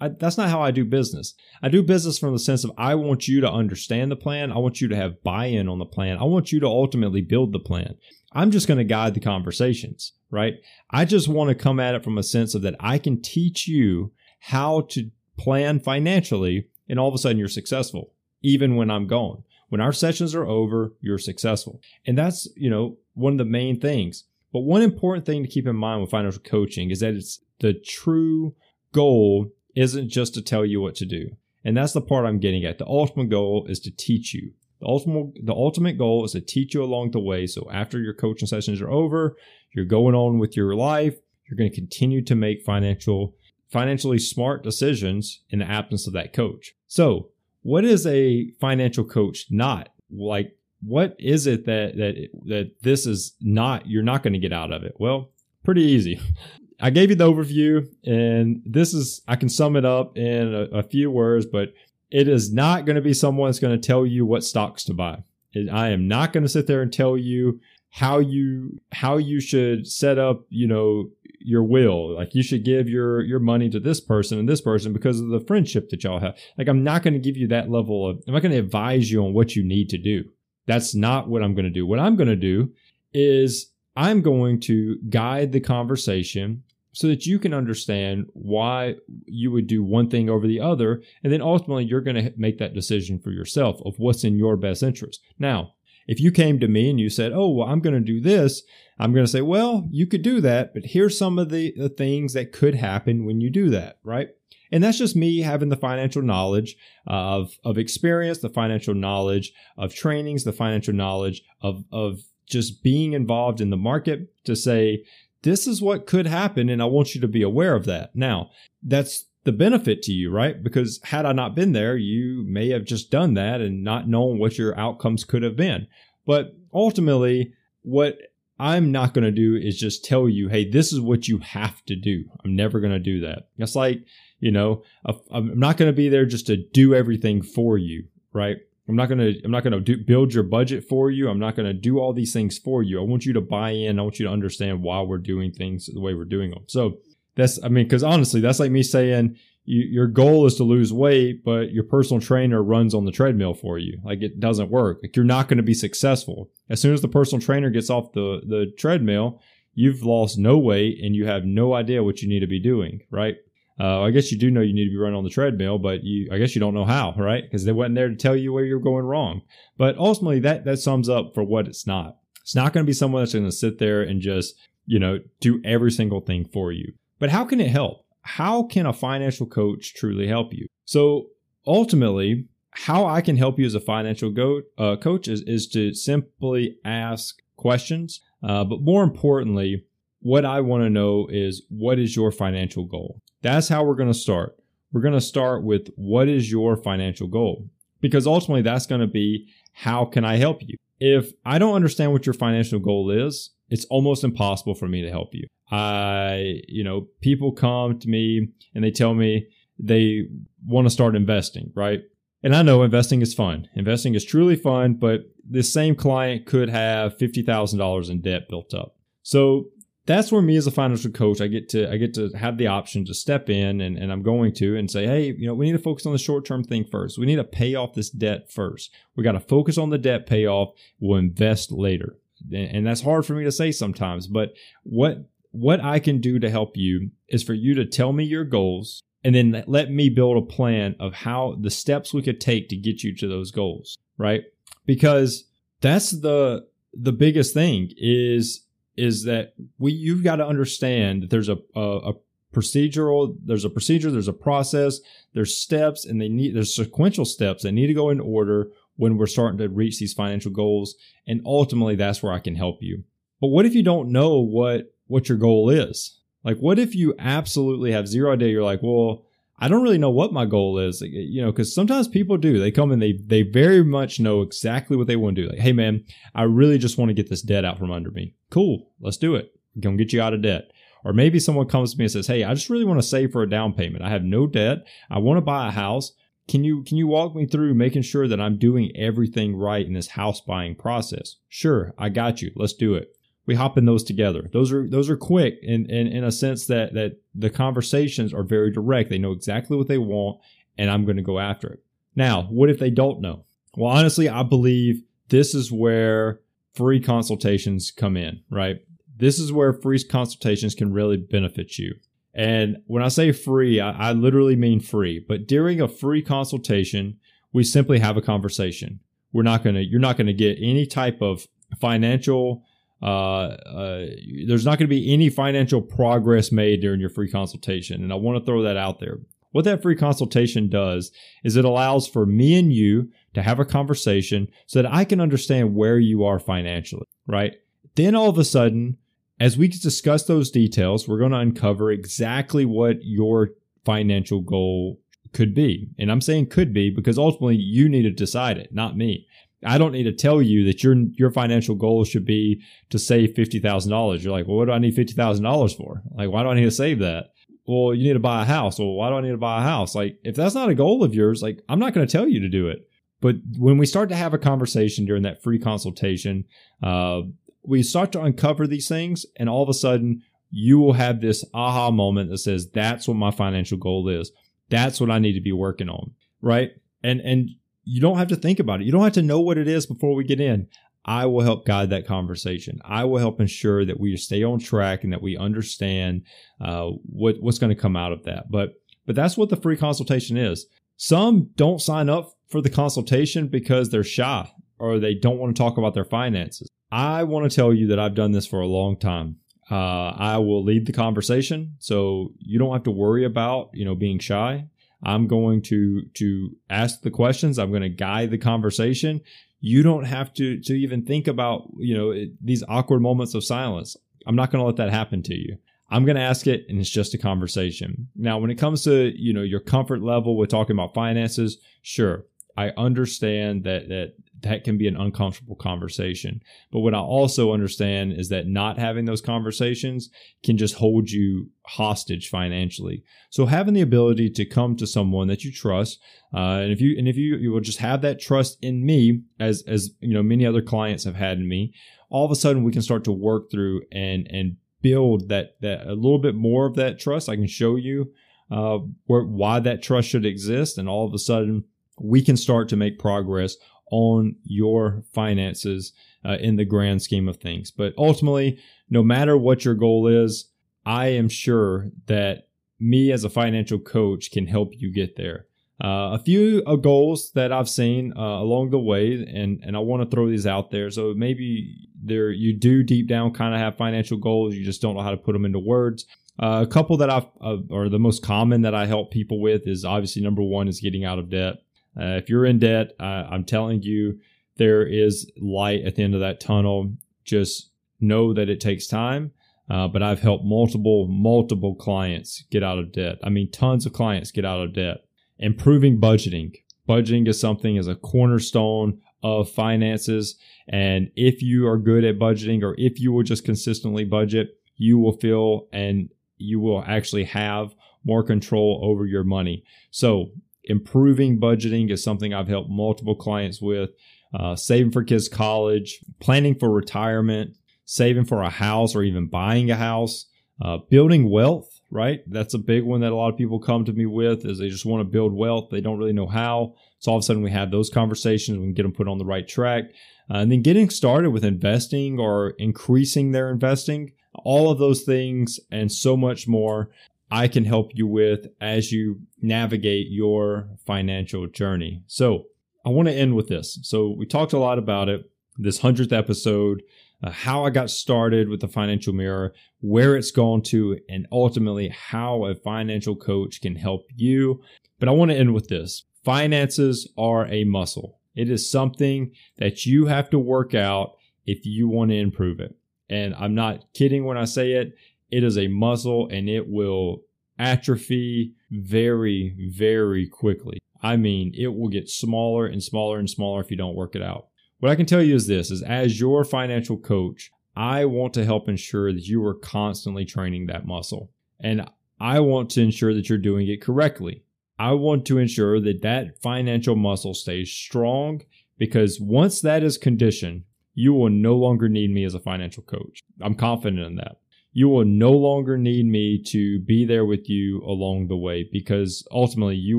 I, 0.00 0.08
that's 0.08 0.38
not 0.38 0.48
how 0.48 0.62
I 0.62 0.70
do 0.70 0.84
business. 0.84 1.34
I 1.60 1.68
do 1.68 1.82
business 1.82 2.18
from 2.18 2.32
the 2.32 2.38
sense 2.38 2.62
of 2.62 2.70
I 2.78 2.94
want 2.94 3.26
you 3.26 3.40
to 3.40 3.50
understand 3.50 4.12
the 4.12 4.16
plan. 4.16 4.52
I 4.52 4.58
want 4.58 4.80
you 4.80 4.86
to 4.88 4.96
have 4.96 5.22
buy 5.24 5.46
in 5.46 5.68
on 5.68 5.80
the 5.80 5.84
plan. 5.84 6.18
I 6.18 6.24
want 6.24 6.52
you 6.52 6.60
to 6.60 6.66
ultimately 6.66 7.20
build 7.20 7.52
the 7.52 7.58
plan. 7.58 7.96
I'm 8.32 8.52
just 8.52 8.68
going 8.68 8.78
to 8.78 8.84
guide 8.84 9.14
the 9.14 9.20
conversations, 9.20 10.12
right? 10.30 10.54
I 10.90 11.04
just 11.04 11.26
want 11.26 11.48
to 11.48 11.54
come 11.54 11.80
at 11.80 11.96
it 11.96 12.04
from 12.04 12.16
a 12.16 12.22
sense 12.22 12.54
of 12.54 12.62
that 12.62 12.76
I 12.78 12.98
can 12.98 13.20
teach 13.20 13.66
you 13.66 14.12
how 14.38 14.82
to 14.90 15.10
plan 15.36 15.80
financially, 15.80 16.68
and 16.88 17.00
all 17.00 17.08
of 17.08 17.14
a 17.14 17.18
sudden 17.18 17.38
you're 17.38 17.48
successful, 17.48 18.12
even 18.42 18.76
when 18.76 18.90
I'm 18.90 19.08
gone. 19.08 19.42
When 19.68 19.80
our 19.80 19.92
sessions 19.92 20.34
are 20.34 20.46
over, 20.46 20.92
you're 21.00 21.18
successful. 21.18 21.80
And 22.06 22.16
that's, 22.16 22.48
you 22.56 22.70
know, 22.70 22.98
one 23.14 23.32
of 23.32 23.38
the 23.38 23.44
main 23.44 23.80
things. 23.80 24.24
But 24.52 24.60
one 24.60 24.82
important 24.82 25.26
thing 25.26 25.42
to 25.42 25.48
keep 25.48 25.66
in 25.66 25.76
mind 25.76 26.00
with 26.00 26.10
financial 26.10 26.42
coaching 26.42 26.90
is 26.90 27.00
that 27.00 27.14
it's 27.14 27.40
the 27.60 27.74
true 27.74 28.54
goal 28.92 29.50
isn't 29.76 30.08
just 30.08 30.34
to 30.34 30.42
tell 30.42 30.64
you 30.64 30.80
what 30.80 30.94
to 30.96 31.06
do. 31.06 31.36
And 31.64 31.76
that's 31.76 31.92
the 31.92 32.00
part 32.00 32.24
I'm 32.24 32.38
getting 32.40 32.64
at. 32.64 32.78
The 32.78 32.86
ultimate 32.86 33.28
goal 33.28 33.66
is 33.68 33.80
to 33.80 33.90
teach 33.90 34.32
you. 34.32 34.52
The 34.80 34.86
ultimate, 34.86 35.44
the 35.44 35.52
ultimate 35.52 35.98
goal 35.98 36.24
is 36.24 36.32
to 36.32 36.40
teach 36.40 36.74
you 36.74 36.82
along 36.82 37.10
the 37.10 37.20
way. 37.20 37.46
So 37.46 37.68
after 37.70 38.00
your 38.00 38.14
coaching 38.14 38.48
sessions 38.48 38.80
are 38.80 38.90
over, 38.90 39.36
you're 39.74 39.84
going 39.84 40.14
on 40.14 40.38
with 40.38 40.56
your 40.56 40.74
life. 40.74 41.16
You're 41.48 41.56
going 41.56 41.70
to 41.70 41.76
continue 41.76 42.22
to 42.24 42.34
make 42.34 42.62
financial 42.62 43.34
financially 43.70 44.18
smart 44.18 44.62
decisions 44.62 45.42
in 45.50 45.58
the 45.58 45.70
absence 45.70 46.06
of 46.06 46.12
that 46.14 46.32
coach. 46.32 46.74
So, 46.86 47.30
what 47.62 47.84
is 47.84 48.06
a 48.06 48.50
financial 48.60 49.04
coach 49.04 49.46
not? 49.50 49.90
Like 50.10 50.56
what 50.80 51.16
is 51.18 51.46
it 51.46 51.66
that 51.66 51.96
that 51.96 52.28
that 52.46 52.82
this 52.82 53.06
is 53.06 53.34
not 53.40 53.86
you're 53.86 54.02
not 54.02 54.22
going 54.22 54.32
to 54.32 54.38
get 54.38 54.52
out 54.52 54.72
of 54.72 54.82
it? 54.82 54.94
Well, 54.98 55.30
pretty 55.64 55.82
easy. 55.82 56.20
I 56.80 56.90
gave 56.90 57.10
you 57.10 57.16
the 57.16 57.30
overview 57.30 57.88
and 58.04 58.62
this 58.64 58.94
is 58.94 59.22
I 59.26 59.34
can 59.36 59.48
sum 59.48 59.74
it 59.74 59.84
up 59.84 60.16
in 60.16 60.54
a, 60.54 60.78
a 60.78 60.82
few 60.82 61.10
words, 61.10 61.44
but 61.44 61.74
it 62.10 62.28
is 62.28 62.52
not 62.52 62.86
going 62.86 62.96
to 62.96 63.02
be 63.02 63.12
someone 63.12 63.48
that's 63.48 63.58
going 63.58 63.78
to 63.78 63.86
tell 63.86 64.06
you 64.06 64.24
what 64.24 64.44
stocks 64.44 64.84
to 64.84 64.94
buy. 64.94 65.24
I 65.72 65.88
am 65.88 66.06
not 66.06 66.32
going 66.32 66.44
to 66.44 66.48
sit 66.48 66.68
there 66.68 66.82
and 66.82 66.92
tell 66.92 67.16
you 67.16 67.60
how 67.90 68.18
you 68.18 68.78
how 68.92 69.16
you 69.16 69.40
should 69.40 69.86
set 69.86 70.18
up 70.18 70.44
you 70.50 70.66
know 70.66 71.08
your 71.40 71.62
will 71.62 72.14
like 72.14 72.34
you 72.34 72.42
should 72.42 72.64
give 72.64 72.88
your 72.88 73.22
your 73.22 73.38
money 73.38 73.70
to 73.70 73.80
this 73.80 74.00
person 74.00 74.38
and 74.38 74.48
this 74.48 74.60
person 74.60 74.92
because 74.92 75.20
of 75.20 75.28
the 75.28 75.40
friendship 75.40 75.88
that 75.88 76.04
y'all 76.04 76.20
have 76.20 76.36
like 76.58 76.68
i'm 76.68 76.84
not 76.84 77.02
going 77.02 77.14
to 77.14 77.20
give 77.20 77.36
you 77.36 77.48
that 77.48 77.70
level 77.70 78.08
of 78.08 78.22
i'm 78.26 78.34
not 78.34 78.42
going 78.42 78.52
to 78.52 78.58
advise 78.58 79.10
you 79.10 79.24
on 79.24 79.32
what 79.32 79.56
you 79.56 79.64
need 79.64 79.88
to 79.88 79.96
do 79.96 80.28
that's 80.68 80.94
not 80.94 81.28
what 81.28 81.42
i'm 81.42 81.54
going 81.54 81.64
to 81.64 81.70
do. 81.70 81.84
What 81.86 81.98
i'm 81.98 82.14
going 82.14 82.28
to 82.28 82.36
do 82.36 82.72
is 83.12 83.72
i'm 83.96 84.22
going 84.22 84.60
to 84.60 84.98
guide 85.08 85.50
the 85.50 85.60
conversation 85.60 86.62
so 86.92 87.06
that 87.08 87.26
you 87.26 87.38
can 87.38 87.54
understand 87.54 88.26
why 88.32 88.94
you 89.26 89.50
would 89.50 89.66
do 89.66 89.82
one 89.82 90.08
thing 90.08 90.30
over 90.30 90.46
the 90.46 90.60
other 90.60 91.02
and 91.24 91.32
then 91.32 91.42
ultimately 91.42 91.84
you're 91.84 92.00
going 92.00 92.16
to 92.16 92.32
make 92.36 92.58
that 92.58 92.74
decision 92.74 93.18
for 93.18 93.30
yourself 93.30 93.80
of 93.84 93.94
what's 93.98 94.24
in 94.24 94.36
your 94.36 94.56
best 94.56 94.82
interest. 94.82 95.20
Now 95.38 95.74
if 96.08 96.18
you 96.18 96.32
came 96.32 96.58
to 96.58 96.66
me 96.66 96.90
and 96.90 96.98
you 96.98 97.10
said, 97.10 97.32
Oh, 97.32 97.50
well, 97.50 97.68
I'm 97.68 97.80
going 97.80 97.94
to 97.94 98.00
do 98.00 98.20
this, 98.20 98.62
I'm 98.98 99.12
going 99.12 99.24
to 99.24 99.30
say, 99.30 99.42
Well, 99.42 99.86
you 99.92 100.06
could 100.06 100.22
do 100.22 100.40
that, 100.40 100.74
but 100.74 100.86
here's 100.86 101.16
some 101.16 101.38
of 101.38 101.50
the, 101.50 101.72
the 101.76 101.88
things 101.88 102.32
that 102.32 102.52
could 102.52 102.74
happen 102.74 103.24
when 103.24 103.40
you 103.40 103.50
do 103.50 103.70
that, 103.70 103.98
right? 104.02 104.30
And 104.70 104.82
that's 104.82 104.98
just 104.98 105.16
me 105.16 105.40
having 105.40 105.68
the 105.68 105.76
financial 105.76 106.22
knowledge 106.22 106.76
of, 107.06 107.58
of 107.64 107.78
experience, 107.78 108.38
the 108.38 108.50
financial 108.50 108.94
knowledge 108.94 109.52
of 109.76 109.94
trainings, 109.94 110.44
the 110.44 110.52
financial 110.52 110.94
knowledge 110.94 111.42
of, 111.62 111.84
of 111.92 112.20
just 112.46 112.82
being 112.82 113.12
involved 113.12 113.60
in 113.60 113.70
the 113.70 113.76
market 113.76 114.28
to 114.44 114.54
say, 114.54 115.04
this 115.42 115.66
is 115.66 115.80
what 115.80 116.06
could 116.06 116.26
happen. 116.26 116.68
And 116.68 116.82
I 116.82 116.86
want 116.86 117.14
you 117.14 117.20
to 117.20 117.28
be 117.28 117.42
aware 117.42 117.74
of 117.74 117.84
that. 117.86 118.14
Now, 118.14 118.50
that's 118.82 119.24
the 119.48 119.52
benefit 119.52 120.02
to 120.02 120.12
you, 120.12 120.30
right? 120.30 120.62
Because 120.62 121.00
had 121.04 121.24
I 121.24 121.32
not 121.32 121.56
been 121.56 121.72
there, 121.72 121.96
you 121.96 122.44
may 122.46 122.68
have 122.68 122.84
just 122.84 123.10
done 123.10 123.32
that 123.32 123.62
and 123.62 123.82
not 123.82 124.06
known 124.06 124.38
what 124.38 124.58
your 124.58 124.78
outcomes 124.78 125.24
could 125.24 125.42
have 125.42 125.56
been. 125.56 125.86
But 126.26 126.54
ultimately, 126.74 127.54
what 127.80 128.18
I'm 128.58 128.92
not 128.92 129.14
going 129.14 129.24
to 129.24 129.30
do 129.30 129.56
is 129.56 129.78
just 129.78 130.04
tell 130.04 130.28
you, 130.28 130.48
hey, 130.50 130.68
this 130.68 130.92
is 130.92 131.00
what 131.00 131.28
you 131.28 131.38
have 131.38 131.82
to 131.86 131.96
do. 131.96 132.24
I'm 132.44 132.56
never 132.56 132.78
going 132.78 132.92
to 132.92 132.98
do 132.98 133.20
that. 133.20 133.48
It's 133.56 133.74
like, 133.74 134.04
you 134.38 134.50
know, 134.50 134.82
I'm 135.30 135.58
not 135.58 135.78
going 135.78 135.90
to 135.90 135.96
be 135.96 136.10
there 136.10 136.26
just 136.26 136.46
to 136.48 136.58
do 136.58 136.94
everything 136.94 137.40
for 137.40 137.78
you, 137.78 138.04
right? 138.34 138.58
I'm 138.86 138.96
not 138.96 139.08
going 139.08 139.18
to 139.18 139.42
I'm 139.44 139.50
not 139.50 139.64
going 139.64 139.82
to 139.82 139.96
build 139.96 140.34
your 140.34 140.44
budget 140.44 140.84
for 140.86 141.10
you. 141.10 141.30
I'm 141.30 141.38
not 141.38 141.56
going 141.56 141.66
to 141.66 141.72
do 141.72 141.98
all 141.98 142.12
these 142.12 142.34
things 142.34 142.58
for 142.58 142.82
you. 142.82 143.00
I 143.00 143.02
want 143.02 143.24
you 143.24 143.32
to 143.32 143.40
buy 143.40 143.70
in. 143.70 143.98
I 143.98 144.02
want 144.02 144.18
you 144.18 144.26
to 144.26 144.32
understand 144.32 144.82
why 144.82 145.00
we're 145.00 145.16
doing 145.16 145.52
things 145.52 145.86
the 145.86 146.00
way 146.00 146.12
we're 146.12 146.26
doing 146.26 146.50
them. 146.50 146.64
So 146.66 146.98
that's 147.38 147.62
I 147.64 147.68
mean, 147.68 147.84
because 147.84 148.02
honestly, 148.02 148.40
that's 148.40 148.60
like 148.60 148.72
me 148.72 148.82
saying 148.82 149.36
you, 149.64 149.82
your 149.82 150.08
goal 150.08 150.44
is 150.44 150.56
to 150.56 150.64
lose 150.64 150.92
weight, 150.92 151.44
but 151.44 151.70
your 151.72 151.84
personal 151.84 152.20
trainer 152.20 152.62
runs 152.62 152.94
on 152.94 153.04
the 153.04 153.12
treadmill 153.12 153.54
for 153.54 153.78
you. 153.78 154.00
Like 154.04 154.22
it 154.22 154.40
doesn't 154.40 154.70
work. 154.70 154.98
Like 155.02 155.14
you're 155.14 155.24
not 155.24 155.48
going 155.48 155.58
to 155.58 155.62
be 155.62 155.72
successful. 155.72 156.50
As 156.68 156.80
soon 156.80 156.92
as 156.92 157.00
the 157.00 157.08
personal 157.08 157.40
trainer 157.40 157.70
gets 157.70 157.88
off 157.88 158.12
the 158.12 158.40
the 158.46 158.72
treadmill, 158.76 159.40
you've 159.74 160.02
lost 160.02 160.36
no 160.36 160.58
weight 160.58 160.98
and 161.02 161.14
you 161.14 161.26
have 161.26 161.44
no 161.44 161.74
idea 161.74 162.02
what 162.02 162.20
you 162.20 162.28
need 162.28 162.40
to 162.40 162.48
be 162.48 162.60
doing. 162.60 163.00
Right. 163.10 163.36
Uh, 163.80 164.02
I 164.02 164.10
guess 164.10 164.32
you 164.32 164.38
do 164.38 164.50
know 164.50 164.60
you 164.60 164.74
need 164.74 164.86
to 164.86 164.90
be 164.90 164.96
running 164.96 165.16
on 165.16 165.22
the 165.22 165.30
treadmill, 165.30 165.78
but 165.78 166.02
you, 166.02 166.28
I 166.32 166.38
guess 166.38 166.56
you 166.56 166.60
don't 166.60 166.74
know 166.74 166.84
how, 166.84 167.14
right? 167.16 167.44
Because 167.44 167.64
they 167.64 167.70
wasn't 167.70 167.94
there 167.94 168.08
to 168.08 168.16
tell 168.16 168.34
you 168.34 168.52
where 168.52 168.64
you're 168.64 168.80
going 168.80 169.04
wrong. 169.04 169.42
But 169.76 169.96
ultimately, 169.96 170.40
that 170.40 170.64
that 170.64 170.78
sums 170.78 171.08
up 171.08 171.32
for 171.32 171.44
what 171.44 171.68
it's 171.68 171.86
not. 171.86 172.16
It's 172.42 172.56
not 172.56 172.72
going 172.72 172.84
to 172.84 172.90
be 172.90 172.94
someone 172.94 173.22
that's 173.22 173.34
going 173.34 173.44
to 173.44 173.52
sit 173.52 173.78
there 173.78 174.02
and 174.02 174.20
just, 174.20 174.56
you 174.86 174.98
know, 174.98 175.20
do 175.40 175.60
every 175.64 175.92
single 175.92 176.20
thing 176.20 176.48
for 176.52 176.72
you. 176.72 176.94
But 177.18 177.30
how 177.30 177.44
can 177.44 177.60
it 177.60 177.70
help? 177.70 178.04
How 178.22 178.64
can 178.64 178.86
a 178.86 178.92
financial 178.92 179.46
coach 179.46 179.94
truly 179.94 180.28
help 180.28 180.52
you? 180.52 180.66
So 180.84 181.28
ultimately, 181.66 182.46
how 182.70 183.06
I 183.06 183.20
can 183.20 183.36
help 183.36 183.58
you 183.58 183.66
as 183.66 183.74
a 183.74 183.80
financial 183.80 184.30
go- 184.30 184.62
uh, 184.76 184.96
coach 184.96 185.28
is, 185.28 185.42
is 185.42 185.66
to 185.68 185.94
simply 185.94 186.76
ask 186.84 187.40
questions. 187.56 188.20
Uh, 188.42 188.64
but 188.64 188.80
more 188.82 189.02
importantly, 189.02 189.84
what 190.20 190.44
I 190.44 190.60
want 190.60 190.84
to 190.84 190.90
know 190.90 191.26
is 191.30 191.62
what 191.68 191.98
is 191.98 192.16
your 192.16 192.30
financial 192.30 192.84
goal? 192.84 193.20
That's 193.42 193.68
how 193.68 193.84
we're 193.84 193.94
going 193.94 194.12
to 194.12 194.18
start. 194.18 194.56
We're 194.92 195.00
going 195.00 195.14
to 195.14 195.20
start 195.20 195.64
with 195.64 195.88
what 195.96 196.28
is 196.28 196.50
your 196.50 196.76
financial 196.76 197.28
goal? 197.28 197.68
Because 198.00 198.26
ultimately, 198.26 198.62
that's 198.62 198.86
going 198.86 199.00
to 199.00 199.06
be 199.06 199.48
how 199.72 200.04
can 200.04 200.24
I 200.24 200.36
help 200.36 200.62
you? 200.62 200.76
If 201.00 201.32
I 201.44 201.58
don't 201.58 201.74
understand 201.74 202.12
what 202.12 202.26
your 202.26 202.32
financial 202.32 202.78
goal 202.78 203.10
is, 203.10 203.50
it's 203.70 203.84
almost 203.86 204.24
impossible 204.24 204.74
for 204.74 204.88
me 204.88 205.02
to 205.02 205.10
help 205.10 205.34
you. 205.34 205.46
I, 205.70 206.62
you 206.68 206.84
know, 206.84 207.08
people 207.20 207.52
come 207.52 207.98
to 207.98 208.08
me 208.08 208.48
and 208.74 208.82
they 208.82 208.90
tell 208.90 209.14
me 209.14 209.46
they 209.78 210.28
want 210.66 210.86
to 210.86 210.90
start 210.90 211.14
investing, 211.14 211.72
right? 211.74 212.00
And 212.42 212.54
I 212.54 212.62
know 212.62 212.82
investing 212.82 213.20
is 213.20 213.34
fun. 213.34 213.68
Investing 213.74 214.14
is 214.14 214.24
truly 214.24 214.56
fun, 214.56 214.94
but 214.94 215.22
this 215.44 215.72
same 215.72 215.94
client 215.94 216.46
could 216.46 216.68
have 216.68 217.16
$50,000 217.18 218.10
in 218.10 218.20
debt 218.20 218.48
built 218.48 218.72
up. 218.74 218.96
So 219.22 219.66
that's 220.06 220.32
where 220.32 220.40
me 220.40 220.56
as 220.56 220.66
a 220.66 220.70
financial 220.70 221.10
coach, 221.10 221.40
I 221.40 221.48
get 221.48 221.68
to 221.70 221.90
I 221.90 221.98
get 221.98 222.14
to 222.14 222.30
have 222.30 222.56
the 222.56 222.68
option 222.68 223.04
to 223.04 223.14
step 223.14 223.50
in 223.50 223.82
and, 223.82 223.98
and 223.98 224.10
I'm 224.10 224.22
going 224.22 224.54
to 224.54 224.76
and 224.76 224.90
say, 224.90 225.06
hey, 225.06 225.34
you 225.36 225.46
know, 225.46 225.54
we 225.54 225.66
need 225.66 225.76
to 225.76 225.82
focus 225.82 226.06
on 226.06 226.12
the 226.12 226.18
short 226.18 226.46
term 226.46 226.64
thing 226.64 226.84
first. 226.90 227.18
We 227.18 227.26
need 227.26 227.36
to 227.36 227.44
pay 227.44 227.74
off 227.74 227.92
this 227.92 228.08
debt 228.08 228.50
first. 228.50 228.90
We 229.16 229.24
got 229.24 229.32
to 229.32 229.40
focus 229.40 229.76
on 229.76 229.90
the 229.90 229.98
debt 229.98 230.26
payoff. 230.26 230.70
We'll 230.98 231.18
invest 231.18 231.70
later 231.70 232.16
and 232.52 232.86
that's 232.86 233.02
hard 233.02 233.24
for 233.24 233.34
me 233.34 233.44
to 233.44 233.52
say 233.52 233.70
sometimes 233.72 234.26
but 234.26 234.52
what 234.82 235.28
what 235.50 235.80
i 235.80 235.98
can 235.98 236.20
do 236.20 236.38
to 236.38 236.50
help 236.50 236.76
you 236.76 237.10
is 237.28 237.42
for 237.42 237.54
you 237.54 237.74
to 237.74 237.84
tell 237.84 238.12
me 238.12 238.24
your 238.24 238.44
goals 238.44 239.02
and 239.24 239.34
then 239.34 239.64
let 239.66 239.90
me 239.90 240.08
build 240.08 240.36
a 240.36 240.46
plan 240.46 240.94
of 241.00 241.12
how 241.12 241.56
the 241.60 241.70
steps 241.70 242.14
we 242.14 242.22
could 242.22 242.40
take 242.40 242.68
to 242.68 242.76
get 242.76 243.02
you 243.02 243.14
to 243.16 243.26
those 243.26 243.50
goals 243.50 243.98
right? 244.18 244.42
Because 244.84 245.44
that's 245.80 246.10
the 246.10 246.66
the 246.92 247.12
biggest 247.12 247.54
thing 247.54 247.90
is 247.96 248.66
is 248.96 249.24
that 249.24 249.54
we 249.78 249.92
you've 249.92 250.24
got 250.24 250.36
to 250.36 250.46
understand 250.46 251.22
that 251.22 251.30
there's 251.30 251.48
a, 251.48 251.58
a, 251.74 252.10
a 252.10 252.12
procedural 252.52 253.36
there's 253.44 253.64
a 253.64 253.70
procedure 253.70 254.10
there's 254.10 254.26
a 254.26 254.32
process 254.32 255.00
there's 255.34 255.56
steps 255.56 256.04
and 256.04 256.20
they 256.20 256.28
need 256.28 256.56
there's 256.56 256.74
sequential 256.74 257.24
steps 257.24 257.62
that 257.62 257.72
need 257.72 257.86
to 257.86 257.94
go 257.94 258.08
in 258.10 258.20
order 258.20 258.70
when 258.98 259.16
we're 259.16 259.26
starting 259.26 259.58
to 259.58 259.68
reach 259.68 259.98
these 259.98 260.12
financial 260.12 260.50
goals 260.50 260.96
and 261.26 261.40
ultimately 261.46 261.94
that's 261.94 262.22
where 262.22 262.32
i 262.32 262.38
can 262.38 262.54
help 262.54 262.78
you. 262.80 263.04
But 263.40 263.48
what 263.48 263.64
if 263.64 263.74
you 263.74 263.82
don't 263.82 264.10
know 264.12 264.40
what 264.40 264.92
what 265.06 265.28
your 265.28 265.38
goal 265.38 265.70
is? 265.70 266.20
Like 266.44 266.58
what 266.58 266.78
if 266.78 266.94
you 266.94 267.14
absolutely 267.18 267.92
have 267.92 268.06
zero 268.06 268.34
idea? 268.34 268.48
You're 268.48 268.62
like 268.62 268.82
well 268.82 269.24
i 269.60 269.66
don't 269.66 269.82
really 269.82 269.98
know 269.98 270.10
what 270.10 270.32
my 270.32 270.44
goal 270.44 270.78
is. 270.78 271.00
You 271.00 271.42
know 271.42 271.52
because 271.52 271.74
sometimes 271.74 272.08
people 272.08 272.36
do. 272.36 272.58
They 272.58 272.70
come 272.70 272.90
and 272.90 273.00
they 273.00 273.18
they 273.24 273.42
very 273.42 273.82
much 273.82 274.20
know 274.20 274.42
exactly 274.42 274.96
what 274.96 275.06
they 275.06 275.16
want 275.16 275.36
to 275.36 275.42
do. 275.42 275.48
Like 275.48 275.60
hey 275.60 275.72
man 275.72 276.04
i 276.34 276.42
really 276.42 276.76
just 276.76 276.98
want 276.98 277.08
to 277.08 277.14
get 277.14 277.30
this 277.30 277.42
debt 277.42 277.64
out 277.64 277.78
from 277.78 277.92
under 277.92 278.10
me. 278.10 278.34
Cool 278.50 278.90
let's 279.00 279.16
do 279.16 279.36
it. 279.36 279.52
Gonna 279.80 279.96
get 279.96 280.12
you 280.12 280.20
out 280.20 280.34
of 280.34 280.42
debt. 280.42 280.72
Or 281.04 281.12
maybe 281.12 281.38
someone 281.38 281.68
comes 281.68 281.92
to 281.92 281.98
me 281.98 282.06
and 282.06 282.12
says, 282.12 282.26
"Hey, 282.26 282.42
I 282.42 282.52
just 282.54 282.68
really 282.68 282.84
want 282.84 283.00
to 283.00 283.06
save 283.06 283.30
for 283.30 283.44
a 283.44 283.48
down 283.48 283.72
payment. 283.72 284.02
I 284.02 284.10
have 284.10 284.24
no 284.24 284.48
debt. 284.48 284.78
I 285.08 285.18
want 285.20 285.38
to 285.38 285.42
buy 285.42 285.68
a 285.68 285.70
house. 285.70 286.12
Can 286.48 286.64
you 286.64 286.82
can 286.82 286.96
you 286.96 287.06
walk 287.06 287.34
me 287.34 287.46
through 287.46 287.74
making 287.74 288.02
sure 288.02 288.26
that 288.26 288.40
I'm 288.40 288.58
doing 288.58 288.90
everything 288.96 289.56
right 289.56 289.86
in 289.86 289.92
this 289.92 290.08
house 290.08 290.40
buying 290.40 290.74
process?" 290.74 291.36
Sure, 291.48 291.94
I 291.98 292.08
got 292.08 292.42
you. 292.42 292.50
Let's 292.56 292.72
do 292.72 292.94
it. 292.94 293.14
We 293.46 293.54
hop 293.54 293.78
in 293.78 293.86
those 293.86 294.04
together. 294.04 294.48
Those 294.52 294.72
are 294.72 294.88
those 294.88 295.08
are 295.08 295.16
quick 295.16 295.58
in, 295.62 295.90
in, 295.90 296.06
in 296.06 296.24
a 296.24 296.32
sense 296.32 296.66
that 296.66 296.94
that 296.94 297.20
the 297.34 297.50
conversations 297.50 298.34
are 298.34 298.42
very 298.42 298.70
direct. 298.70 299.10
They 299.10 299.18
know 299.18 299.32
exactly 299.32 299.76
what 299.76 299.88
they 299.88 299.98
want, 299.98 300.40
and 300.76 300.90
I'm 300.90 301.04
going 301.04 301.16
to 301.16 301.22
go 301.22 301.38
after 301.38 301.68
it. 301.68 301.82
Now, 302.16 302.42
what 302.44 302.70
if 302.70 302.78
they 302.78 302.90
don't 302.90 303.20
know? 303.20 303.44
Well, 303.76 303.90
honestly, 303.90 304.28
I 304.28 304.42
believe 304.42 305.02
this 305.28 305.54
is 305.54 305.70
where 305.70 306.40
free 306.74 307.00
consultations 307.00 307.90
come 307.90 308.16
in, 308.16 308.42
right? 308.50 308.82
This 309.16 309.38
is 309.38 309.52
where 309.52 309.72
free 309.72 310.02
consultations 310.02 310.74
can 310.74 310.92
really 310.92 311.16
benefit 311.16 311.78
you. 311.78 311.94
And 312.38 312.76
when 312.86 313.02
I 313.02 313.08
say 313.08 313.32
free, 313.32 313.80
I, 313.80 314.10
I 314.10 314.12
literally 314.12 314.54
mean 314.54 314.78
free. 314.78 315.18
But 315.18 315.48
during 315.48 315.80
a 315.80 315.88
free 315.88 316.22
consultation, 316.22 317.18
we 317.52 317.64
simply 317.64 317.98
have 317.98 318.16
a 318.16 318.22
conversation. 318.22 319.00
We're 319.32 319.42
not 319.42 319.64
gonna. 319.64 319.80
You're 319.80 320.00
not 320.00 320.16
gonna 320.16 320.32
get 320.32 320.56
any 320.62 320.86
type 320.86 321.20
of 321.20 321.46
financial. 321.80 322.64
Uh, 323.02 323.06
uh, 323.06 324.06
there's 324.46 324.64
not 324.64 324.78
going 324.78 324.88
to 324.88 324.94
be 324.94 325.12
any 325.12 325.30
financial 325.30 325.80
progress 325.80 326.50
made 326.50 326.80
during 326.80 327.00
your 327.00 327.10
free 327.10 327.30
consultation, 327.30 328.02
and 328.02 328.12
I 328.12 328.16
want 328.16 328.38
to 328.38 328.44
throw 328.44 328.62
that 328.62 328.76
out 328.76 328.98
there. 328.98 329.18
What 329.52 329.64
that 329.64 329.82
free 329.82 329.96
consultation 329.96 330.68
does 330.68 331.10
is 331.44 331.56
it 331.56 331.64
allows 331.64 332.06
for 332.08 332.26
me 332.26 332.58
and 332.58 332.72
you 332.72 333.10
to 333.34 333.42
have 333.42 333.60
a 333.60 333.64
conversation 333.64 334.48
so 334.66 334.82
that 334.82 334.92
I 334.92 335.04
can 335.04 335.20
understand 335.20 335.74
where 335.74 335.98
you 335.98 336.24
are 336.24 336.38
financially, 336.38 337.06
right? 337.26 337.54
Then 337.94 338.14
all 338.14 338.28
of 338.28 338.38
a 338.38 338.44
sudden, 338.44 338.98
as 339.40 339.56
we 339.56 339.68
discuss 339.68 340.24
those 340.24 340.50
details, 340.50 341.06
we're 341.06 341.18
going 341.18 341.32
to 341.32 341.38
uncover 341.38 341.90
exactly 341.90 342.64
what 342.64 342.96
your 343.02 343.50
financial 343.84 344.40
goal 344.40 345.00
could 345.32 345.54
be. 345.54 345.88
And 345.98 346.10
I'm 346.10 346.20
saying 346.20 346.48
could 346.48 346.72
be 346.72 346.90
because 346.90 347.18
ultimately 347.18 347.56
you 347.56 347.88
need 347.88 348.02
to 348.02 348.10
decide 348.10 348.58
it, 348.58 348.72
not 348.72 348.96
me. 348.96 349.26
I 349.64 349.76
don't 349.76 349.92
need 349.92 350.04
to 350.04 350.12
tell 350.12 350.40
you 350.40 350.64
that 350.66 350.84
your 350.84 350.94
your 351.14 351.32
financial 351.32 351.74
goal 351.74 352.04
should 352.04 352.24
be 352.24 352.62
to 352.90 352.98
save 352.98 353.34
fifty 353.34 353.58
thousand 353.58 353.90
dollars. 353.90 354.22
You're 354.22 354.32
like, 354.32 354.46
well, 354.46 354.56
what 354.56 354.66
do 354.66 354.72
I 354.72 354.78
need 354.78 354.94
fifty 354.94 355.14
thousand 355.14 355.44
dollars 355.44 355.74
for? 355.74 356.02
Like, 356.14 356.30
why 356.30 356.42
do 356.44 356.48
I 356.50 356.54
need 356.54 356.64
to 356.64 356.70
save 356.70 357.00
that? 357.00 357.32
Well, 357.66 357.92
you 357.92 358.04
need 358.04 358.12
to 358.12 358.20
buy 358.20 358.42
a 358.42 358.46
house. 358.46 358.78
Well, 358.78 358.92
why 358.92 359.10
do 359.10 359.16
I 359.16 359.20
need 359.20 359.32
to 359.32 359.36
buy 359.36 359.58
a 359.58 359.62
house? 359.62 359.94
Like, 359.94 360.18
if 360.22 360.36
that's 360.36 360.54
not 360.54 360.70
a 360.70 360.74
goal 360.74 361.02
of 361.02 361.14
yours, 361.14 361.42
like, 361.42 361.60
I'm 361.68 361.80
not 361.80 361.92
going 361.92 362.06
to 362.06 362.10
tell 362.10 362.26
you 362.26 362.40
to 362.40 362.48
do 362.48 362.68
it. 362.68 362.88
But 363.20 363.36
when 363.58 363.78
we 363.78 363.84
start 363.84 364.08
to 364.10 364.16
have 364.16 364.32
a 364.32 364.38
conversation 364.38 365.04
during 365.04 365.24
that 365.24 365.42
free 365.42 365.58
consultation, 365.58 366.44
uh, 366.82 367.22
we 367.62 367.82
start 367.82 368.12
to 368.12 368.22
uncover 368.22 368.66
these 368.66 368.88
things, 368.88 369.26
and 369.36 369.48
all 369.48 369.62
of 369.62 369.68
a 369.68 369.74
sudden, 369.74 370.22
you 370.50 370.78
will 370.78 370.94
have 370.94 371.20
this 371.20 371.44
aha 371.52 371.90
moment 371.90 372.30
that 372.30 372.38
says, 372.38 372.70
"That's 372.70 373.06
what 373.06 373.16
my 373.16 373.30
financial 373.30 373.78
goal 373.78 374.08
is. 374.08 374.32
That's 374.70 375.00
what 375.00 375.10
I 375.10 375.18
need 375.18 375.34
to 375.34 375.40
be 375.40 375.52
working 375.52 375.88
on." 375.88 376.12
Right? 376.40 376.70
And 377.02 377.20
and 377.20 377.50
you 377.84 378.00
don't 378.00 378.18
have 378.18 378.28
to 378.28 378.36
think 378.36 378.58
about 378.58 378.80
it. 378.80 378.84
You 378.84 378.92
don't 378.92 379.04
have 379.04 379.12
to 379.14 379.22
know 379.22 379.40
what 379.40 379.58
it 379.58 379.66
is 379.66 379.86
before 379.86 380.14
we 380.14 380.24
get 380.24 380.40
in. 380.40 380.68
I 381.04 381.24
will 381.24 381.40
help 381.40 381.64
guide 381.64 381.88
that 381.88 382.06
conversation. 382.06 382.80
I 382.84 383.04
will 383.04 383.18
help 383.18 383.40
ensure 383.40 383.86
that 383.86 383.98
we 383.98 384.14
stay 384.18 384.42
on 384.42 384.58
track 384.58 385.04
and 385.04 385.12
that 385.14 385.22
we 385.22 385.38
understand 385.38 386.24
uh, 386.60 386.90
what 387.04 387.36
what's 387.40 387.58
going 387.58 387.74
to 387.74 387.80
come 387.80 387.96
out 387.96 388.12
of 388.12 388.24
that. 388.24 388.50
But 388.50 388.74
but 389.06 389.16
that's 389.16 389.36
what 389.36 389.48
the 389.48 389.56
free 389.56 389.76
consultation 389.76 390.36
is. 390.36 390.66
Some 390.98 391.50
don't 391.56 391.80
sign 391.80 392.10
up 392.10 392.34
for 392.48 392.60
the 392.60 392.68
consultation 392.68 393.48
because 393.48 393.88
they're 393.88 394.04
shy 394.04 394.52
or 394.78 394.98
they 394.98 395.14
don't 395.14 395.38
want 395.38 395.56
to 395.56 395.62
talk 395.62 395.78
about 395.78 395.94
their 395.94 396.04
finances. 396.04 396.68
I 396.90 397.24
want 397.24 397.50
to 397.50 397.54
tell 397.54 397.72
you 397.72 397.88
that 397.88 397.98
I've 397.98 398.14
done 398.14 398.32
this 398.32 398.46
for 398.46 398.60
a 398.60 398.66
long 398.66 398.96
time. 398.96 399.36
Uh, 399.70 400.10
I 400.16 400.38
will 400.38 400.64
lead 400.64 400.86
the 400.86 400.92
conversation, 400.92 401.76
so 401.78 402.32
you 402.38 402.58
don't 402.58 402.72
have 402.72 402.84
to 402.84 402.90
worry 402.90 403.24
about 403.24 403.70
you 403.74 403.84
know 403.84 403.94
being 403.94 404.18
shy. 404.18 404.66
I'm 405.02 405.26
going 405.26 405.62
to 405.62 406.02
to 406.14 406.56
ask 406.70 407.02
the 407.02 407.10
questions. 407.10 407.58
I'm 407.58 407.70
going 407.70 407.82
to 407.82 407.88
guide 407.88 408.30
the 408.30 408.38
conversation. 408.38 409.20
You 409.60 409.82
don't 409.82 410.04
have 410.04 410.32
to 410.34 410.60
to 410.62 410.72
even 410.72 411.04
think 411.04 411.28
about 411.28 411.68
you 411.78 411.96
know 411.96 412.10
it, 412.10 412.30
these 412.44 412.64
awkward 412.68 413.00
moments 413.00 413.34
of 413.34 413.44
silence. 413.44 413.96
I'm 414.26 414.36
not 414.36 414.50
going 414.50 414.60
to 414.60 414.66
let 414.66 414.76
that 414.76 414.90
happen 414.90 415.22
to 415.24 415.34
you. 415.34 415.58
I'm 415.90 416.04
going 416.04 416.16
to 416.16 416.22
ask 416.22 416.46
it, 416.46 416.66
and 416.68 416.78
it's 416.78 416.90
just 416.90 417.14
a 417.14 417.18
conversation. 417.18 418.08
Now, 418.14 418.38
when 418.38 418.50
it 418.50 418.56
comes 418.56 418.84
to 418.84 419.12
you 419.14 419.34
know 419.34 419.42
your 419.42 419.60
comfort 419.60 420.02
level 420.02 420.38
with 420.38 420.48
talking 420.48 420.76
about 420.76 420.94
finances, 420.94 421.58
sure, 421.82 422.24
I 422.56 422.70
understand 422.70 423.64
that 423.64 423.88
that 423.88 424.14
that 424.42 424.64
can 424.64 424.78
be 424.78 424.86
an 424.86 424.96
uncomfortable 424.96 425.56
conversation. 425.56 426.40
But 426.72 426.80
what 426.80 426.94
I 426.94 426.98
also 426.98 427.52
understand 427.52 428.12
is 428.12 428.28
that 428.28 428.46
not 428.46 428.78
having 428.78 429.04
those 429.04 429.20
conversations 429.20 430.10
can 430.44 430.56
just 430.56 430.74
hold 430.74 431.10
you 431.10 431.50
hostage 431.66 432.28
financially. 432.28 433.04
So 433.30 433.46
having 433.46 433.74
the 433.74 433.80
ability 433.80 434.30
to 434.30 434.44
come 434.44 434.76
to 434.76 434.86
someone 434.86 435.28
that 435.28 435.44
you 435.44 435.52
trust, 435.52 436.00
uh, 436.34 436.60
and 436.62 436.72
if 436.72 436.80
you 436.80 436.96
and 436.98 437.08
if 437.08 437.16
you 437.16 437.36
you 437.36 437.50
will 437.52 437.60
just 437.60 437.78
have 437.78 438.02
that 438.02 438.20
trust 438.20 438.58
in 438.62 438.84
me, 438.84 439.22
as 439.40 439.64
as 439.66 439.90
you 440.00 440.14
know 440.14 440.22
many 440.22 440.46
other 440.46 440.62
clients 440.62 441.04
have 441.04 441.16
had 441.16 441.38
in 441.38 441.48
me, 441.48 441.74
all 442.10 442.24
of 442.24 442.30
a 442.30 442.36
sudden 442.36 442.64
we 442.64 442.72
can 442.72 442.82
start 442.82 443.04
to 443.04 443.12
work 443.12 443.50
through 443.50 443.82
and 443.92 444.26
and 444.30 444.56
build 444.82 445.28
that 445.28 445.56
that 445.60 445.86
a 445.86 445.94
little 445.94 446.18
bit 446.18 446.34
more 446.34 446.66
of 446.66 446.76
that 446.76 446.98
trust. 446.98 447.28
I 447.28 447.36
can 447.36 447.46
show 447.46 447.76
you 447.76 448.12
uh, 448.50 448.78
where, 449.06 449.24
why 449.24 449.60
that 449.60 449.82
trust 449.82 450.08
should 450.08 450.24
exist, 450.24 450.78
and 450.78 450.88
all 450.88 451.06
of 451.06 451.14
a 451.14 451.18
sudden 451.18 451.64
we 452.00 452.22
can 452.22 452.36
start 452.36 452.68
to 452.68 452.76
make 452.76 452.98
progress 452.98 453.56
on 453.90 454.36
your 454.44 455.02
finances 455.12 455.92
uh, 456.24 456.36
in 456.40 456.56
the 456.56 456.64
grand 456.64 457.02
scheme 457.02 457.28
of 457.28 457.36
things. 457.36 457.70
But 457.70 457.94
ultimately, 457.96 458.58
no 458.90 459.02
matter 459.02 459.36
what 459.36 459.64
your 459.64 459.74
goal 459.74 460.06
is, 460.06 460.50
I 460.84 461.08
am 461.08 461.28
sure 461.28 461.90
that 462.06 462.48
me 462.80 463.12
as 463.12 463.24
a 463.24 463.30
financial 463.30 463.78
coach 463.78 464.30
can 464.30 464.46
help 464.46 464.70
you 464.76 464.92
get 464.92 465.16
there. 465.16 465.46
Uh, 465.82 466.10
a 466.14 466.18
few 466.18 466.62
uh, 466.66 466.74
goals 466.74 467.30
that 467.32 467.52
I've 467.52 467.68
seen 467.68 468.12
uh, 468.16 468.20
along 468.20 468.70
the 468.70 468.80
way, 468.80 469.12
and 469.12 469.60
and 469.62 469.76
I 469.76 469.78
want 469.78 470.02
to 470.02 470.08
throw 470.12 470.28
these 470.28 470.46
out 470.46 470.72
there. 470.72 470.90
So 470.90 471.14
maybe 471.16 471.88
there 472.02 472.30
you 472.30 472.52
do 472.52 472.82
deep 472.82 473.06
down 473.06 473.32
kind 473.32 473.54
of 473.54 473.60
have 473.60 473.76
financial 473.76 474.16
goals, 474.16 474.54
you 474.54 474.64
just 474.64 474.82
don't 474.82 474.96
know 474.96 475.02
how 475.02 475.12
to 475.12 475.16
put 475.16 475.34
them 475.34 475.44
into 475.44 475.60
words. 475.60 476.04
Uh, 476.40 476.64
a 476.64 476.70
couple 476.70 476.96
that 476.96 477.10
I've, 477.10 477.26
uh, 477.40 477.58
or 477.70 477.88
the 477.88 477.98
most 477.98 478.22
common 478.24 478.62
that 478.62 478.74
I 478.74 478.86
help 478.86 479.10
people 479.10 479.40
with 479.40 479.66
is 479.66 479.84
obviously 479.84 480.22
number 480.22 480.42
one 480.42 480.68
is 480.68 480.80
getting 480.80 481.04
out 481.04 481.18
of 481.18 481.30
debt. 481.30 481.56
Uh, 481.98 482.16
if 482.16 482.28
you're 482.28 482.46
in 482.46 482.58
debt, 482.58 482.92
I'm 483.00 483.44
telling 483.44 483.82
you, 483.82 484.18
there 484.56 484.86
is 484.86 485.30
light 485.40 485.84
at 485.84 485.96
the 485.96 486.02
end 486.02 486.14
of 486.14 486.20
that 486.20 486.40
tunnel. 486.40 486.92
Just 487.24 487.70
know 488.00 488.32
that 488.34 488.48
it 488.48 488.60
takes 488.60 488.86
time. 488.86 489.32
Uh, 489.70 489.86
but 489.86 490.02
I've 490.02 490.20
helped 490.20 490.44
multiple, 490.44 491.08
multiple 491.08 491.74
clients 491.74 492.44
get 492.50 492.62
out 492.62 492.78
of 492.78 492.92
debt. 492.92 493.18
I 493.22 493.28
mean, 493.28 493.50
tons 493.50 493.84
of 493.84 493.92
clients 493.92 494.30
get 494.30 494.44
out 494.44 494.62
of 494.62 494.72
debt. 494.72 495.04
Improving 495.38 496.00
budgeting. 496.00 496.54
Budgeting 496.88 497.28
is 497.28 497.38
something 497.38 497.76
as 497.76 497.86
a 497.86 497.94
cornerstone 497.94 499.00
of 499.22 499.50
finances. 499.50 500.36
And 500.68 501.10
if 501.16 501.42
you 501.42 501.66
are 501.66 501.76
good 501.76 502.04
at 502.04 502.18
budgeting 502.18 502.62
or 502.62 502.74
if 502.78 502.98
you 502.98 503.12
will 503.12 503.24
just 503.24 503.44
consistently 503.44 504.04
budget, 504.04 504.58
you 504.76 504.98
will 504.98 505.12
feel 505.18 505.68
and 505.72 506.08
you 506.38 506.60
will 506.60 506.82
actually 506.86 507.24
have 507.24 507.74
more 508.04 508.22
control 508.22 508.80
over 508.82 509.04
your 509.04 509.24
money. 509.24 509.64
So 509.90 510.30
improving 510.68 511.40
budgeting 511.40 511.90
is 511.90 512.02
something 512.02 512.32
I've 512.32 512.48
helped 512.48 512.70
multiple 512.70 513.16
clients 513.16 513.60
with. 513.60 513.90
Uh, 514.34 514.54
saving 514.54 514.92
for 514.92 515.02
kids' 515.02 515.28
college, 515.28 516.04
planning 516.20 516.54
for 516.54 516.70
retirement, 516.70 517.56
saving 517.86 518.26
for 518.26 518.42
a 518.42 518.50
house 518.50 518.94
or 518.94 519.02
even 519.02 519.26
buying 519.26 519.70
a 519.70 519.76
house, 519.76 520.26
uh, 520.60 520.76
building 520.90 521.30
wealth, 521.30 521.80
right? 521.90 522.20
That's 522.26 522.52
a 522.52 522.58
big 522.58 522.84
one 522.84 523.00
that 523.00 523.12
a 523.12 523.16
lot 523.16 523.32
of 523.32 523.38
people 523.38 523.58
come 523.58 523.86
to 523.86 523.92
me 523.92 524.04
with 524.04 524.44
is 524.44 524.58
they 524.58 524.68
just 524.68 524.84
want 524.84 525.00
to 525.00 525.10
build 525.10 525.32
wealth. 525.32 525.68
They 525.70 525.80
don't 525.80 525.98
really 525.98 526.12
know 526.12 526.26
how. 526.26 526.74
So 526.98 527.12
all 527.12 527.16
of 527.18 527.22
a 527.22 527.24
sudden 527.24 527.42
we 527.42 527.50
have 527.52 527.70
those 527.70 527.88
conversations. 527.88 528.58
We 528.58 528.64
can 528.64 528.74
get 528.74 528.82
them 528.82 528.92
put 528.92 529.08
on 529.08 529.16
the 529.16 529.24
right 529.24 529.48
track. 529.48 529.84
Uh, 530.30 530.38
and 530.38 530.52
then 530.52 530.60
getting 530.60 530.90
started 530.90 531.30
with 531.30 531.44
investing 531.44 532.18
or 532.18 532.50
increasing 532.58 533.32
their 533.32 533.50
investing, 533.50 534.12
all 534.34 534.70
of 534.70 534.78
those 534.78 535.02
things 535.02 535.58
and 535.70 535.90
so 535.90 536.16
much 536.16 536.46
more 536.46 536.90
I 537.30 537.48
can 537.48 537.64
help 537.64 537.90
you 537.94 538.06
with 538.06 538.46
as 538.60 538.92
you 538.92 539.20
navigate 539.40 540.08
your 540.10 540.68
financial 540.86 541.46
journey. 541.46 542.02
So, 542.06 542.44
I 542.86 542.90
want 542.90 543.08
to 543.08 543.14
end 543.14 543.34
with 543.34 543.48
this. 543.48 543.78
So, 543.82 544.14
we 544.16 544.26
talked 544.26 544.52
a 544.52 544.58
lot 544.58 544.78
about 544.78 545.08
it. 545.08 545.30
This 545.56 545.80
100th 545.80 546.12
episode, 546.12 546.82
uh, 547.22 547.30
how 547.30 547.64
I 547.64 547.70
got 547.70 547.90
started 547.90 548.48
with 548.48 548.60
the 548.60 548.68
financial 548.68 549.12
mirror, 549.12 549.52
where 549.80 550.16
it's 550.16 550.30
gone 550.30 550.62
to, 550.62 550.98
and 551.08 551.26
ultimately 551.32 551.88
how 551.88 552.44
a 552.44 552.54
financial 552.54 553.16
coach 553.16 553.60
can 553.60 553.74
help 553.74 554.06
you. 554.14 554.62
But 554.98 555.08
I 555.08 555.12
want 555.12 555.30
to 555.30 555.36
end 555.36 555.54
with 555.54 555.68
this 555.68 556.04
finances 556.24 557.10
are 557.16 557.46
a 557.46 557.64
muscle, 557.64 558.18
it 558.34 558.50
is 558.50 558.70
something 558.70 559.32
that 559.56 559.86
you 559.86 560.06
have 560.06 560.30
to 560.30 560.38
work 560.38 560.74
out 560.74 561.16
if 561.46 561.64
you 561.64 561.88
want 561.88 562.10
to 562.10 562.16
improve 562.16 562.60
it. 562.60 562.76
And 563.08 563.34
I'm 563.34 563.54
not 563.54 563.92
kidding 563.94 564.24
when 564.24 564.36
I 564.36 564.44
say 564.44 564.72
it, 564.72 564.94
it 565.30 565.44
is 565.44 565.58
a 565.58 565.68
muscle 565.68 566.28
and 566.30 566.48
it 566.48 566.68
will 566.68 567.22
atrophy 567.58 568.54
very, 568.70 569.54
very 569.74 570.26
quickly. 570.28 570.78
I 571.02 571.16
mean, 571.16 571.52
it 571.56 571.68
will 571.68 571.88
get 571.88 572.08
smaller 572.08 572.66
and 572.66 572.82
smaller 572.82 573.18
and 573.18 573.28
smaller 573.28 573.60
if 573.60 573.70
you 573.70 573.76
don't 573.76 573.96
work 573.96 574.16
it 574.16 574.22
out. 574.22 574.48
What 574.80 574.90
I 574.90 574.96
can 574.96 575.06
tell 575.06 575.22
you 575.22 575.34
is 575.34 575.46
this 575.46 575.70
is 575.70 575.82
as 575.82 576.20
your 576.20 576.44
financial 576.44 576.96
coach, 576.96 577.50
I 577.76 578.04
want 578.04 578.34
to 578.34 578.44
help 578.44 578.68
ensure 578.68 579.12
that 579.12 579.26
you 579.26 579.44
are 579.44 579.54
constantly 579.54 580.24
training 580.24 580.66
that 580.66 580.86
muscle. 580.86 581.30
And 581.60 581.88
I 582.20 582.40
want 582.40 582.70
to 582.70 582.82
ensure 582.82 583.14
that 583.14 583.28
you're 583.28 583.38
doing 583.38 583.68
it 583.68 583.82
correctly. 583.82 584.42
I 584.78 584.92
want 584.92 585.24
to 585.26 585.38
ensure 585.38 585.80
that 585.80 586.02
that 586.02 586.40
financial 586.40 586.96
muscle 586.96 587.34
stays 587.34 587.70
strong 587.70 588.42
because 588.78 589.20
once 589.20 589.60
that 589.60 589.82
is 589.82 589.98
conditioned, 589.98 590.64
you 590.94 591.12
will 591.12 591.30
no 591.30 591.56
longer 591.56 591.88
need 591.88 592.12
me 592.12 592.24
as 592.24 592.34
a 592.34 592.40
financial 592.40 592.82
coach. 592.82 593.22
I'm 593.40 593.54
confident 593.54 594.04
in 594.04 594.16
that. 594.16 594.38
You 594.78 594.88
will 594.88 595.04
no 595.04 595.32
longer 595.32 595.76
need 595.76 596.06
me 596.06 596.40
to 596.50 596.78
be 596.78 597.04
there 597.04 597.24
with 597.24 597.50
you 597.50 597.82
along 597.82 598.28
the 598.28 598.36
way 598.36 598.62
because 598.62 599.26
ultimately 599.32 599.74
you 599.74 599.98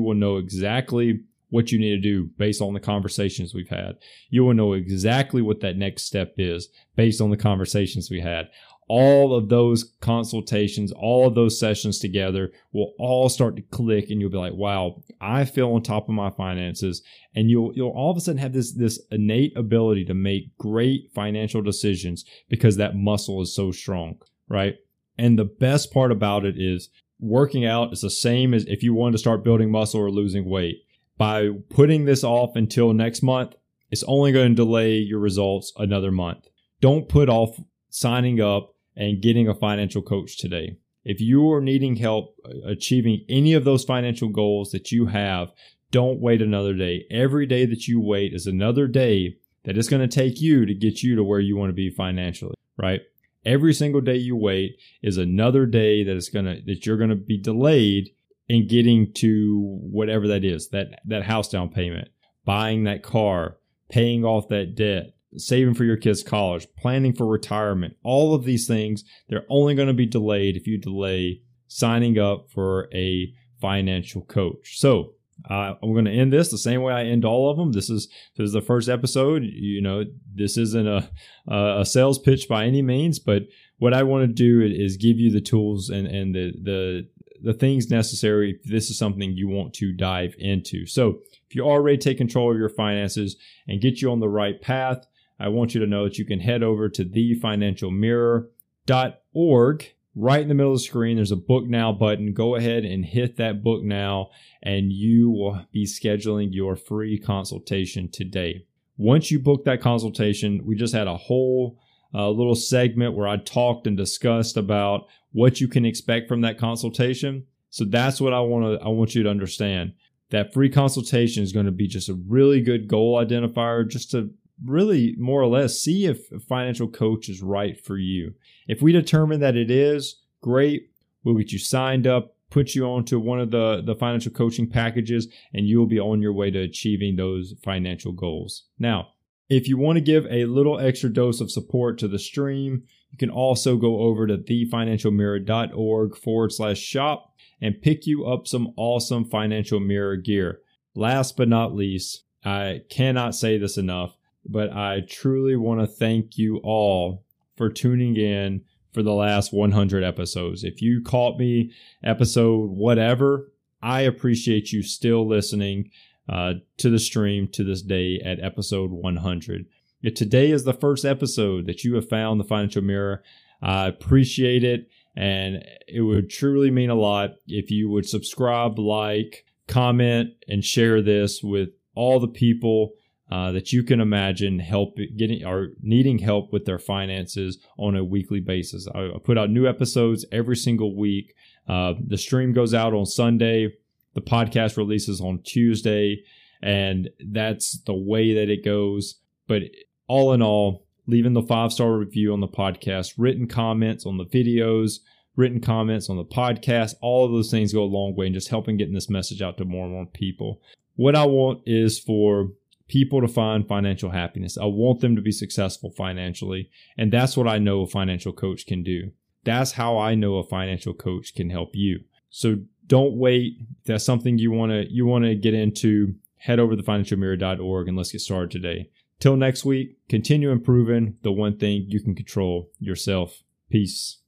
will 0.00 0.14
know 0.14 0.38
exactly 0.38 1.20
what 1.50 1.70
you 1.70 1.78
need 1.78 1.90
to 1.90 2.00
do 2.00 2.30
based 2.38 2.62
on 2.62 2.72
the 2.72 2.80
conversations 2.80 3.52
we've 3.52 3.68
had. 3.68 3.98
You 4.30 4.42
will 4.42 4.54
know 4.54 4.72
exactly 4.72 5.42
what 5.42 5.60
that 5.60 5.76
next 5.76 6.04
step 6.04 6.32
is 6.38 6.70
based 6.96 7.20
on 7.20 7.28
the 7.28 7.36
conversations 7.36 8.10
we 8.10 8.22
had. 8.22 8.48
All 8.88 9.34
of 9.36 9.50
those 9.50 9.92
consultations, 10.00 10.92
all 10.92 11.28
of 11.28 11.34
those 11.34 11.60
sessions 11.60 11.98
together 11.98 12.50
will 12.72 12.94
all 12.98 13.28
start 13.28 13.56
to 13.56 13.62
click 13.62 14.08
and 14.08 14.18
you'll 14.18 14.30
be 14.30 14.38
like, 14.38 14.54
wow, 14.54 15.02
I 15.20 15.44
feel 15.44 15.74
on 15.74 15.82
top 15.82 16.08
of 16.08 16.14
my 16.14 16.30
finances. 16.30 17.02
And 17.34 17.50
you'll 17.50 17.74
you'll 17.74 17.90
all 17.90 18.12
of 18.12 18.16
a 18.16 18.20
sudden 18.20 18.40
have 18.40 18.54
this 18.54 18.72
this 18.72 18.98
innate 19.10 19.54
ability 19.58 20.06
to 20.06 20.14
make 20.14 20.56
great 20.56 21.10
financial 21.14 21.60
decisions 21.60 22.24
because 22.48 22.78
that 22.78 22.96
muscle 22.96 23.42
is 23.42 23.54
so 23.54 23.72
strong, 23.72 24.16
right? 24.50 24.76
And 25.16 25.38
the 25.38 25.44
best 25.44 25.92
part 25.92 26.12
about 26.12 26.44
it 26.44 26.56
is 26.58 26.90
working 27.18 27.64
out 27.64 27.92
is 27.92 28.02
the 28.02 28.10
same 28.10 28.52
as 28.52 28.66
if 28.66 28.82
you 28.82 28.92
wanted 28.92 29.12
to 29.12 29.18
start 29.18 29.44
building 29.44 29.70
muscle 29.70 30.00
or 30.00 30.10
losing 30.10 30.44
weight 30.48 30.82
by 31.20 31.50
putting 31.68 32.06
this 32.06 32.24
off 32.24 32.56
until 32.56 32.94
next 32.94 33.22
month, 33.22 33.54
it's 33.90 34.02
only 34.04 34.32
going 34.32 34.48
to 34.48 34.54
delay 34.54 34.94
your 34.94 35.18
results 35.18 35.70
another 35.76 36.10
month. 36.10 36.48
Don't 36.80 37.10
put 37.10 37.28
off 37.28 37.60
signing 37.90 38.40
up 38.40 38.74
and 38.96 39.20
getting 39.20 39.46
a 39.46 39.54
financial 39.54 40.00
coach 40.00 40.38
today. 40.38 40.78
If 41.04 41.20
you 41.20 41.52
are 41.52 41.60
needing 41.60 41.96
help 41.96 42.36
achieving 42.64 43.26
any 43.28 43.52
of 43.52 43.64
those 43.64 43.84
financial 43.84 44.30
goals 44.30 44.70
that 44.70 44.90
you 44.92 45.06
have, 45.06 45.52
don't 45.90 46.20
wait 46.20 46.40
another 46.40 46.72
day. 46.72 47.04
Every 47.10 47.44
day 47.44 47.66
that 47.66 47.86
you 47.86 48.00
wait 48.00 48.32
is 48.32 48.46
another 48.46 48.86
day 48.86 49.36
that 49.64 49.76
it's 49.76 49.88
going 49.88 50.06
to 50.06 50.14
take 50.14 50.40
you 50.40 50.64
to 50.64 50.72
get 50.72 51.02
you 51.02 51.16
to 51.16 51.24
where 51.24 51.40
you 51.40 51.54
want 51.54 51.68
to 51.68 51.74
be 51.74 51.90
financially, 51.90 52.54
right? 52.78 53.02
Every 53.44 53.72
single 53.72 54.00
day 54.00 54.16
you 54.16 54.36
wait 54.36 54.76
is 55.02 55.16
another 55.16 55.66
day 55.66 56.04
that 56.04 56.16
is 56.16 56.28
to 56.28 56.60
that 56.66 56.84
you're 56.84 56.98
going 56.98 57.10
to 57.10 57.16
be 57.16 57.38
delayed 57.38 58.10
in 58.48 58.66
getting 58.66 59.12
to 59.14 59.78
whatever 59.80 60.26
that 60.28 60.44
is 60.44 60.68
that 60.70 61.00
that 61.06 61.22
house 61.22 61.48
down 61.48 61.68
payment 61.68 62.08
buying 62.44 62.84
that 62.84 63.02
car 63.02 63.58
paying 63.90 64.24
off 64.24 64.48
that 64.48 64.74
debt 64.74 65.14
saving 65.36 65.74
for 65.74 65.84
your 65.84 65.96
kids 65.96 66.24
college 66.24 66.66
planning 66.76 67.12
for 67.12 67.26
retirement. 67.26 67.94
All 68.02 68.34
of 68.34 68.44
these 68.44 68.66
things 68.66 69.04
they're 69.28 69.46
only 69.48 69.74
going 69.74 69.88
to 69.88 69.94
be 69.94 70.06
delayed 70.06 70.56
if 70.56 70.66
you 70.66 70.78
delay 70.78 71.42
signing 71.68 72.18
up 72.18 72.50
for 72.50 72.88
a 72.92 73.32
financial 73.60 74.22
coach. 74.22 74.78
So 74.78 75.14
uh, 75.48 75.74
I'm 75.82 75.92
going 75.92 76.04
to 76.04 76.10
end 76.10 76.32
this 76.32 76.50
the 76.50 76.58
same 76.58 76.82
way 76.82 76.92
I 76.92 77.04
end 77.04 77.24
all 77.24 77.50
of 77.50 77.56
them. 77.56 77.72
This 77.72 77.88
is 77.88 78.08
this 78.36 78.46
is 78.46 78.52
the 78.52 78.60
first 78.60 78.88
episode. 78.88 79.44
You 79.44 79.80
know, 79.80 80.04
this 80.34 80.56
isn't 80.56 80.88
a 80.88 81.10
a 81.46 81.84
sales 81.84 82.18
pitch 82.18 82.48
by 82.48 82.64
any 82.64 82.82
means, 82.82 83.18
but 83.18 83.44
what 83.78 83.94
I 83.94 84.02
want 84.02 84.28
to 84.28 84.32
do 84.32 84.60
is 84.60 84.96
give 84.96 85.18
you 85.18 85.30
the 85.30 85.40
tools 85.40 85.88
and 85.88 86.06
and 86.06 86.34
the 86.34 86.52
the 86.62 87.08
the 87.42 87.54
things 87.54 87.90
necessary 87.90 88.52
if 88.52 88.62
this 88.64 88.90
is 88.90 88.98
something 88.98 89.32
you 89.32 89.48
want 89.48 89.72
to 89.74 89.92
dive 89.92 90.34
into. 90.38 90.86
So, 90.86 91.20
if 91.48 91.56
you 91.56 91.62
already 91.62 91.98
take 91.98 92.18
control 92.18 92.52
of 92.52 92.58
your 92.58 92.68
finances 92.68 93.36
and 93.66 93.80
get 93.80 94.02
you 94.02 94.12
on 94.12 94.20
the 94.20 94.28
right 94.28 94.60
path, 94.60 95.06
I 95.38 95.48
want 95.48 95.74
you 95.74 95.80
to 95.80 95.86
know 95.86 96.04
that 96.04 96.18
you 96.18 96.24
can 96.24 96.40
head 96.40 96.62
over 96.62 96.88
to 96.90 97.04
thefinancialmirror.org. 97.04 99.94
Right 100.16 100.42
in 100.42 100.48
the 100.48 100.54
middle 100.54 100.72
of 100.72 100.78
the 100.78 100.84
screen, 100.84 101.16
there's 101.16 101.30
a 101.30 101.36
book 101.36 101.66
now 101.66 101.92
button. 101.92 102.32
Go 102.32 102.56
ahead 102.56 102.84
and 102.84 103.04
hit 103.04 103.36
that 103.36 103.62
book 103.62 103.84
now, 103.84 104.30
and 104.60 104.92
you 104.92 105.30
will 105.30 105.64
be 105.72 105.86
scheduling 105.86 106.48
your 106.50 106.74
free 106.74 107.16
consultation 107.18 108.10
today. 108.10 108.66
Once 108.96 109.30
you 109.30 109.38
book 109.38 109.64
that 109.64 109.80
consultation, 109.80 110.62
we 110.64 110.74
just 110.74 110.94
had 110.94 111.06
a 111.06 111.16
whole 111.16 111.78
uh, 112.12 112.28
little 112.28 112.56
segment 112.56 113.14
where 113.14 113.28
I 113.28 113.36
talked 113.36 113.86
and 113.86 113.96
discussed 113.96 114.56
about 114.56 115.06
what 115.30 115.60
you 115.60 115.68
can 115.68 115.84
expect 115.84 116.28
from 116.28 116.40
that 116.40 116.58
consultation. 116.58 117.46
So 117.70 117.84
that's 117.84 118.20
what 118.20 118.32
I 118.32 118.40
want 118.40 118.80
to 118.80 118.84
I 118.84 118.88
want 118.88 119.14
you 119.14 119.22
to 119.22 119.30
understand. 119.30 119.92
That 120.30 120.52
free 120.52 120.70
consultation 120.70 121.42
is 121.44 121.52
going 121.52 121.66
to 121.66 121.72
be 121.72 121.86
just 121.86 122.08
a 122.08 122.14
really 122.14 122.60
good 122.60 122.88
goal 122.88 123.16
identifier 123.16 123.88
just 123.88 124.10
to 124.10 124.30
really 124.64 125.14
more 125.18 125.40
or 125.40 125.46
less 125.46 125.80
see 125.80 126.06
if 126.06 126.30
a 126.32 126.40
financial 126.40 126.88
coach 126.88 127.28
is 127.28 127.42
right 127.42 127.82
for 127.82 127.96
you. 127.96 128.34
If 128.66 128.82
we 128.82 128.92
determine 128.92 129.40
that 129.40 129.56
it 129.56 129.70
is, 129.70 130.20
great. 130.40 130.90
We'll 131.24 131.36
get 131.36 131.52
you 131.52 131.58
signed 131.58 132.06
up, 132.06 132.36
put 132.50 132.74
you 132.74 132.86
onto 132.86 133.18
one 133.18 133.40
of 133.40 133.50
the, 133.50 133.82
the 133.84 133.94
financial 133.94 134.32
coaching 134.32 134.68
packages, 134.68 135.28
and 135.52 135.66
you'll 135.66 135.86
be 135.86 136.00
on 136.00 136.22
your 136.22 136.32
way 136.32 136.50
to 136.50 136.60
achieving 136.60 137.16
those 137.16 137.54
financial 137.62 138.12
goals. 138.12 138.64
Now, 138.78 139.08
if 139.48 139.66
you 139.66 139.76
want 139.76 139.96
to 139.96 140.00
give 140.00 140.26
a 140.30 140.44
little 140.44 140.78
extra 140.78 141.12
dose 141.12 141.40
of 141.40 141.50
support 141.50 141.98
to 141.98 142.08
the 142.08 142.18
stream, 142.18 142.84
you 143.10 143.18
can 143.18 143.30
also 143.30 143.76
go 143.76 143.98
over 144.00 144.26
to 144.26 144.38
thefinancialmirror.org 144.38 146.16
forward 146.16 146.52
slash 146.52 146.78
shop 146.78 147.34
and 147.60 147.82
pick 147.82 148.06
you 148.06 148.24
up 148.24 148.46
some 148.46 148.72
awesome 148.76 149.24
financial 149.24 149.80
mirror 149.80 150.16
gear. 150.16 150.60
Last 150.94 151.36
but 151.36 151.48
not 151.48 151.74
least, 151.74 152.24
I 152.44 152.82
cannot 152.88 153.34
say 153.34 153.58
this 153.58 153.76
enough, 153.76 154.16
but 154.46 154.72
I 154.72 155.00
truly 155.08 155.56
want 155.56 155.80
to 155.80 155.86
thank 155.86 156.38
you 156.38 156.58
all 156.58 157.24
for 157.56 157.68
tuning 157.68 158.16
in 158.16 158.62
for 158.92 159.02
the 159.02 159.12
last 159.12 159.52
100 159.52 160.02
episodes. 160.02 160.64
If 160.64 160.82
you 160.82 161.02
caught 161.02 161.38
me 161.38 161.72
episode 162.02 162.70
whatever, 162.70 163.52
I 163.82 164.02
appreciate 164.02 164.72
you 164.72 164.82
still 164.82 165.26
listening 165.28 165.90
uh, 166.28 166.54
to 166.78 166.90
the 166.90 166.98
stream 166.98 167.48
to 167.48 167.64
this 167.64 167.82
day 167.82 168.20
at 168.24 168.42
episode 168.42 168.90
100. 168.90 169.66
If 170.02 170.14
today 170.14 170.50
is 170.50 170.64
the 170.64 170.72
first 170.72 171.04
episode 171.04 171.66
that 171.66 171.84
you 171.84 171.94
have 171.94 172.08
found 172.08 172.40
the 172.40 172.44
Financial 172.44 172.82
Mirror, 172.82 173.22
I 173.62 173.86
appreciate 173.86 174.64
it. 174.64 174.88
And 175.16 175.64
it 175.88 176.00
would 176.00 176.30
truly 176.30 176.70
mean 176.70 176.88
a 176.88 176.94
lot 176.94 177.34
if 177.46 177.70
you 177.70 177.90
would 177.90 178.08
subscribe, 178.08 178.78
like, 178.78 179.44
comment, 179.66 180.30
and 180.48 180.64
share 180.64 181.02
this 181.02 181.42
with 181.42 181.70
all 181.94 182.20
the 182.20 182.28
people 182.28 182.92
uh, 183.30 183.52
that 183.52 183.72
you 183.72 183.82
can 183.82 184.00
imagine 184.00 184.58
help 184.58 184.96
getting 185.16 185.44
or 185.44 185.68
needing 185.82 186.18
help 186.18 186.52
with 186.52 186.64
their 186.64 186.78
finances 186.78 187.58
on 187.78 187.94
a 187.94 188.04
weekly 188.04 188.40
basis. 188.40 188.88
I, 188.94 189.06
I 189.06 189.18
put 189.22 189.38
out 189.38 189.50
new 189.50 189.68
episodes 189.68 190.24
every 190.32 190.56
single 190.56 190.96
week. 190.96 191.34
Uh, 191.68 191.94
the 192.04 192.18
stream 192.18 192.52
goes 192.52 192.74
out 192.74 192.92
on 192.92 193.06
Sunday. 193.06 193.72
The 194.14 194.20
podcast 194.20 194.76
releases 194.76 195.20
on 195.20 195.42
Tuesday, 195.44 196.24
and 196.60 197.08
that's 197.24 197.80
the 197.82 197.94
way 197.94 198.34
that 198.34 198.48
it 198.50 198.64
goes. 198.64 199.20
But 199.46 199.62
all 200.08 200.32
in 200.32 200.42
all, 200.42 200.86
leaving 201.06 201.34
the 201.34 201.42
five 201.42 201.72
star 201.72 201.92
review 201.96 202.32
on 202.32 202.40
the 202.40 202.48
podcast, 202.48 203.14
written 203.16 203.46
comments 203.46 204.04
on 204.06 204.16
the 204.16 204.24
videos, 204.24 204.98
written 205.36 205.60
comments 205.60 206.10
on 206.10 206.16
the 206.16 206.24
podcast, 206.24 206.94
all 207.00 207.24
of 207.24 207.30
those 207.30 207.52
things 207.52 207.72
go 207.72 207.82
a 207.82 207.84
long 207.84 208.16
way 208.16 208.26
in 208.26 208.34
just 208.34 208.48
helping 208.48 208.76
getting 208.76 208.94
this 208.94 209.08
message 209.08 209.40
out 209.40 209.56
to 209.58 209.64
more 209.64 209.84
and 209.84 209.94
more 209.94 210.06
people. 210.06 210.60
What 210.96 211.14
I 211.14 211.24
want 211.24 211.62
is 211.66 212.00
for 212.00 212.50
people 212.90 213.20
to 213.20 213.28
find 213.28 213.68
financial 213.68 214.10
happiness. 214.10 214.58
I 214.58 214.66
want 214.66 215.00
them 215.00 215.14
to 215.14 215.22
be 215.22 215.30
successful 215.30 215.92
financially. 215.92 216.68
And 216.98 217.12
that's 217.12 217.36
what 217.36 217.46
I 217.46 217.58
know 217.58 217.82
a 217.82 217.86
financial 217.86 218.32
coach 218.32 218.66
can 218.66 218.82
do. 218.82 219.12
That's 219.44 219.72
how 219.72 219.96
I 219.96 220.16
know 220.16 220.36
a 220.36 220.44
financial 220.44 220.92
coach 220.92 221.34
can 221.34 221.50
help 221.50 221.70
you. 221.74 222.00
So 222.30 222.56
don't 222.88 223.16
wait. 223.16 223.54
If 223.60 223.86
that's 223.86 224.04
something 224.04 224.38
you 224.38 224.50
want 224.50 224.72
to 224.72 224.92
you 224.92 225.06
want 225.06 225.24
to 225.24 225.36
get 225.36 225.54
into, 225.54 226.16
head 226.36 226.58
over 226.58 226.74
to 226.74 226.82
thefinancialmirror.org 226.82 227.86
and 227.88 227.96
let's 227.96 228.10
get 228.10 228.20
started 228.20 228.50
today. 228.50 228.90
Till 229.20 229.36
next 229.36 229.64
week, 229.64 229.98
continue 230.08 230.50
improving 230.50 231.16
the 231.22 231.30
one 231.30 231.58
thing 231.58 231.84
you 231.86 232.00
can 232.00 232.16
control 232.16 232.70
yourself. 232.80 233.42
Peace. 233.70 234.18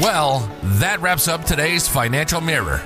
Well, 0.00 0.50
that 0.62 0.98
wraps 1.00 1.28
up 1.28 1.44
today's 1.44 1.86
Financial 1.86 2.40
Mirror. 2.40 2.82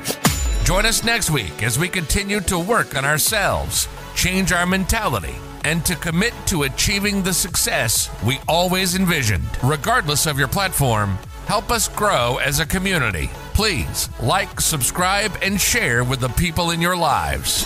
Join 0.68 0.84
us 0.84 1.02
next 1.02 1.30
week 1.30 1.62
as 1.62 1.78
we 1.78 1.88
continue 1.88 2.40
to 2.40 2.58
work 2.58 2.94
on 2.94 3.02
ourselves, 3.02 3.88
change 4.14 4.52
our 4.52 4.66
mentality, 4.66 5.34
and 5.64 5.82
to 5.86 5.96
commit 5.96 6.34
to 6.44 6.64
achieving 6.64 7.22
the 7.22 7.32
success 7.32 8.10
we 8.22 8.38
always 8.46 8.94
envisioned. 8.94 9.48
Regardless 9.62 10.26
of 10.26 10.38
your 10.38 10.46
platform, 10.46 11.16
help 11.46 11.70
us 11.70 11.88
grow 11.88 12.36
as 12.44 12.60
a 12.60 12.66
community. 12.66 13.30
Please 13.54 14.10
like, 14.20 14.60
subscribe, 14.60 15.32
and 15.40 15.58
share 15.58 16.04
with 16.04 16.20
the 16.20 16.28
people 16.28 16.72
in 16.72 16.82
your 16.82 16.98
lives. 16.98 17.64